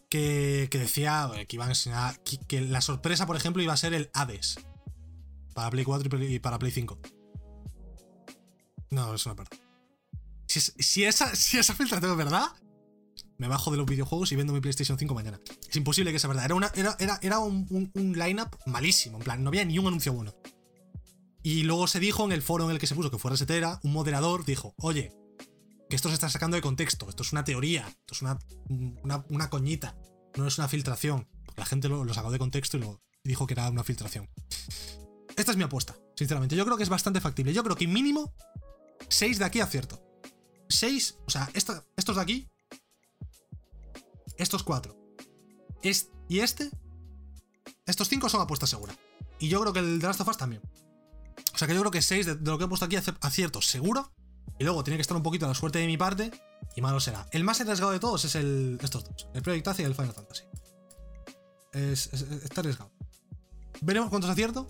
[0.09, 2.19] Que, que decía que iban a enseñar.
[2.23, 4.59] Que, la sorpresa, por ejemplo, iba a ser el Hades.
[5.53, 6.99] Para Play 4 y para Play 5.
[8.95, 9.57] No, es una verdad.
[10.47, 12.45] Si, esa, si esa filtración es verdad,
[13.37, 15.37] me bajo de los videojuegos y vendo mi PlayStation 5 mañana.
[15.69, 16.45] Es imposible que sea verdad.
[16.45, 19.17] Era, una, era, era, era un, line-up malísimo.
[19.17, 20.33] En plan, no había ni un anuncio bueno.
[21.43, 23.81] Y luego se dijo en el foro en el que se puso que fuera setera,
[23.83, 25.11] un moderador dijo, oye,
[25.89, 28.39] que esto se está sacando de contexto, esto es una teoría, esto es una,
[29.29, 29.97] una, coñita,
[30.37, 31.27] no es una filtración.
[31.57, 34.29] la gente lo, sacó de contexto y, lo, dijo que era una filtración.
[35.35, 36.55] Esta es mi apuesta, sinceramente.
[36.55, 37.53] Yo creo que es bastante factible.
[37.53, 38.33] Yo creo que mínimo
[39.09, 40.01] 6 de aquí acierto.
[40.69, 42.49] 6, o sea, estos de aquí,
[44.37, 45.05] estos 4,
[46.27, 46.69] y este,
[47.85, 48.97] estos 5 son apuestas seguras.
[49.39, 50.61] Y yo creo que el de Last of Us también.
[51.53, 54.11] O sea que yo creo que 6 de, lo que he puesto aquí acierto seguro.
[54.57, 56.31] Y luego tiene que estar un poquito la suerte de mi parte.
[56.75, 57.27] Y malo será.
[57.31, 59.27] El más arriesgado de todos es el, estos dos.
[59.33, 60.43] El Project Asia y el Final Fantasy.
[61.73, 62.91] Es, está arriesgado.
[63.81, 64.67] Veremos cuántos acierto.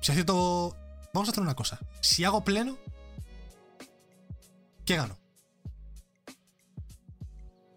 [0.00, 0.76] Si acierto...
[1.12, 1.78] Vamos a hacer una cosa.
[2.00, 2.78] Si hago pleno...
[4.84, 5.16] ¿Qué gano?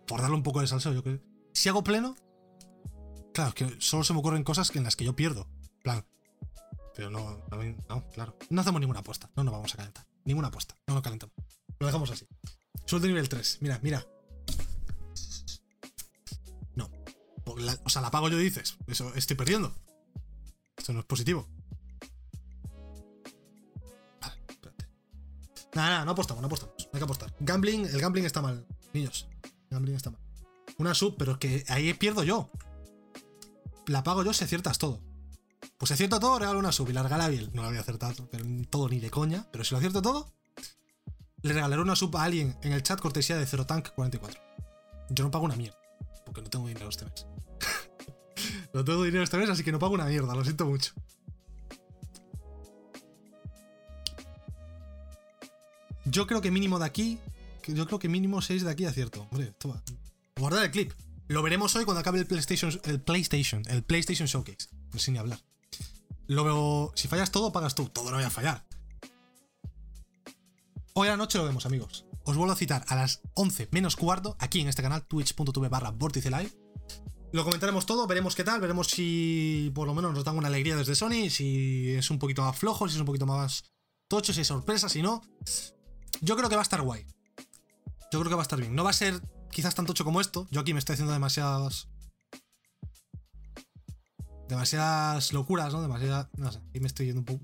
[0.07, 1.19] Por darle un poco de salseo, yo creo.
[1.53, 2.15] Si hago pleno...
[3.33, 5.47] Claro, es que solo se me ocurren cosas en las que yo pierdo.
[5.83, 6.05] plan,
[6.95, 7.43] pero no,
[7.89, 8.38] no, claro.
[8.49, 9.29] No hacemos ninguna apuesta.
[9.36, 10.07] No nos vamos a calentar.
[10.23, 10.75] Ninguna apuesta.
[10.88, 11.36] No nos calentamos.
[11.79, 12.25] Lo dejamos así.
[12.86, 13.57] Sueldo nivel 3.
[13.59, 14.07] Mira, mira.
[16.75, 16.89] No.
[17.45, 18.77] o sea, la pago yo, dices.
[18.88, 19.75] Eso estoy perdiendo.
[20.77, 21.49] Esto no es positivo.
[25.76, 26.73] Nada, no apostamos, no apostamos.
[26.93, 27.34] hay que apostar.
[27.39, 28.65] Gambling, el gambling está mal.
[28.93, 29.28] Niños.
[29.69, 30.21] gambling está mal.
[30.78, 32.49] Una sub, pero es que ahí pierdo yo.
[33.88, 35.01] La pago yo si aciertas todo.
[35.78, 37.51] Pues si acierto todo, regalo una sub y la regala bien.
[37.53, 39.47] No la voy a acertar pero todo ni de coña.
[39.51, 40.34] Pero si lo acierto todo,
[41.41, 44.41] le regalaré una sub a alguien en el chat cortesía de Zero Tank 44.
[45.09, 45.78] Yo no pago una mierda.
[46.26, 47.28] Porque no tengo dinero este mes.
[48.73, 50.34] no tengo dinero este mes, así que no pago una mierda.
[50.34, 50.93] Lo siento mucho.
[56.05, 57.19] Yo creo que mínimo de aquí.
[57.67, 59.27] Yo creo que mínimo 6 de aquí acierto.
[59.31, 59.83] Hombre, toma.
[60.37, 60.93] Guardar el clip.
[61.27, 64.69] Lo veremos hoy cuando acabe el PlayStation, el PlayStation, el PlayStation Showcase.
[64.95, 65.39] Sé ni hablar.
[66.27, 66.91] Lo veo.
[66.95, 67.89] Si fallas todo, pagas tú.
[67.89, 68.65] Todo no voy a fallar.
[70.93, 72.05] Hoy a la noche lo vemos, amigos.
[72.23, 75.91] Os vuelvo a citar a las 11 menos cuarto aquí en este canal, twitch.tv barra
[75.91, 76.51] Live.
[77.33, 80.77] Lo comentaremos todo, veremos qué tal, veremos si por lo menos nos dan una alegría
[80.77, 83.65] desde Sony, si es un poquito más flojo, si es un poquito más
[84.07, 85.21] tocho, si hay sorpresa, si no.
[86.22, 87.05] Yo creo que va a estar guay.
[88.11, 88.76] Yo creo que va a estar bien.
[88.76, 90.47] No va a ser quizás tan tocho como esto.
[90.51, 91.88] Yo aquí me estoy haciendo demasiadas
[94.47, 95.82] demasiadas locuras, ¿no?
[95.82, 96.28] Demasiadas.
[96.38, 97.41] No sé, ahí me estoy yendo un poco.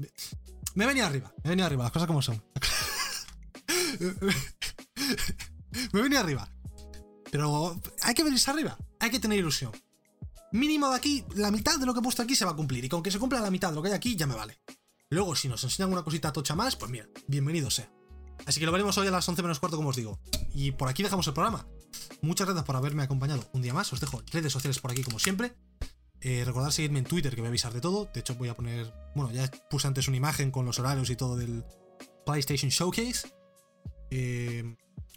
[0.76, 2.42] Me he venido arriba, me he venido arriba, las cosas como son.
[5.94, 6.50] me he venido arriba.
[7.32, 9.72] Pero hay que venirse arriba, hay que tener ilusión.
[10.52, 12.86] mínimo de aquí, la mitad de lo que he puesto aquí se va a cumplir.
[12.86, 14.62] Y con que se cumpla la mitad de lo que hay aquí, ya me vale.
[15.10, 17.92] Luego, si nos enseñan una cosita tocha más, pues mira, bienvenido sea.
[18.46, 20.20] Así que lo veremos hoy a las 11 menos cuarto, como os digo.
[20.54, 21.68] Y por aquí dejamos el programa.
[22.22, 23.92] Muchas gracias por haberme acompañado un día más.
[23.94, 25.54] Os dejo redes sociales por aquí, como siempre.
[26.22, 28.10] Eh, recordad seguirme en Twitter, que voy a avisar de todo.
[28.14, 28.94] De hecho, voy a poner.
[29.16, 31.64] Bueno, ya puse antes una imagen con los horarios y todo del
[32.26, 33.28] PlayStation Showcase.
[34.12, 34.76] Eh,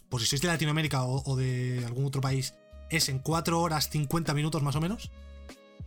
[0.09, 2.55] por si sois de Latinoamérica o, de algún otro país,
[2.91, 5.11] es en 4 horas 50 minutos más o menos.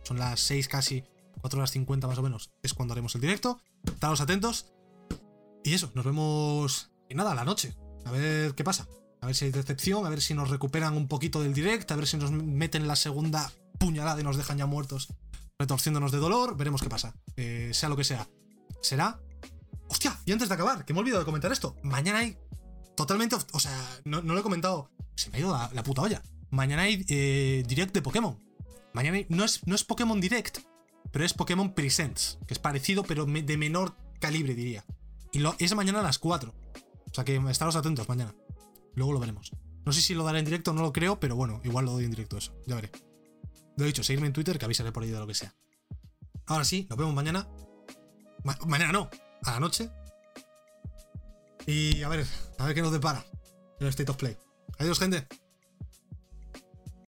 [0.04, 1.04] Son las 6 casi,
[1.40, 2.50] 4 horas 50 más o menos.
[2.62, 3.60] Es cuando haremos el directo.
[3.84, 4.66] Estados atentos.
[5.64, 6.90] Y eso, nos vemos.
[7.08, 7.74] Y nada, a la noche.
[8.04, 8.88] A ver qué pasa.
[9.20, 11.96] A ver si hay decepción, a ver si nos recuperan un poquito del direct, a
[11.96, 15.08] ver si nos meten la segunda puñalada y nos dejan ya muertos,
[15.58, 16.56] retorciéndonos de dolor.
[16.56, 17.14] Veremos qué pasa.
[17.36, 18.28] Eh, sea lo que sea.
[18.80, 19.20] Será.
[19.88, 20.18] ¡Hostia!
[20.26, 21.76] Y antes de acabar, que me he olvidado de comentar esto.
[21.82, 22.36] Mañana hay.
[22.96, 23.36] Totalmente.
[23.52, 24.90] O sea, no, lo he comentado.
[25.16, 26.22] Se me ha ido la, puta olla.
[26.50, 28.38] Mañana hay eh, direct de Pokémon.
[28.92, 30.58] Mañana no, es, no es Pokémon Direct,
[31.12, 34.84] pero es Pokémon Presents, que es parecido, pero de menor calibre, diría.
[35.32, 36.54] Y es mañana a las 4.
[37.10, 38.34] O sea que estaros atentos mañana.
[38.94, 39.52] Luego lo veremos.
[39.84, 42.04] No sé si lo daré en directo, no lo creo, pero bueno, igual lo doy
[42.04, 42.54] en directo eso.
[42.66, 42.90] Ya veré.
[43.76, 45.54] Lo he dicho, seguirme en Twitter que avisaré por ahí de lo que sea.
[46.46, 47.48] Ahora sí, nos vemos mañana.
[48.66, 49.08] mañana no,
[49.44, 49.90] a la noche.
[51.66, 52.26] Y a ver,
[52.58, 53.24] a ver qué nos depara
[53.78, 54.36] el State of Play.
[54.78, 55.26] Adiós, gente.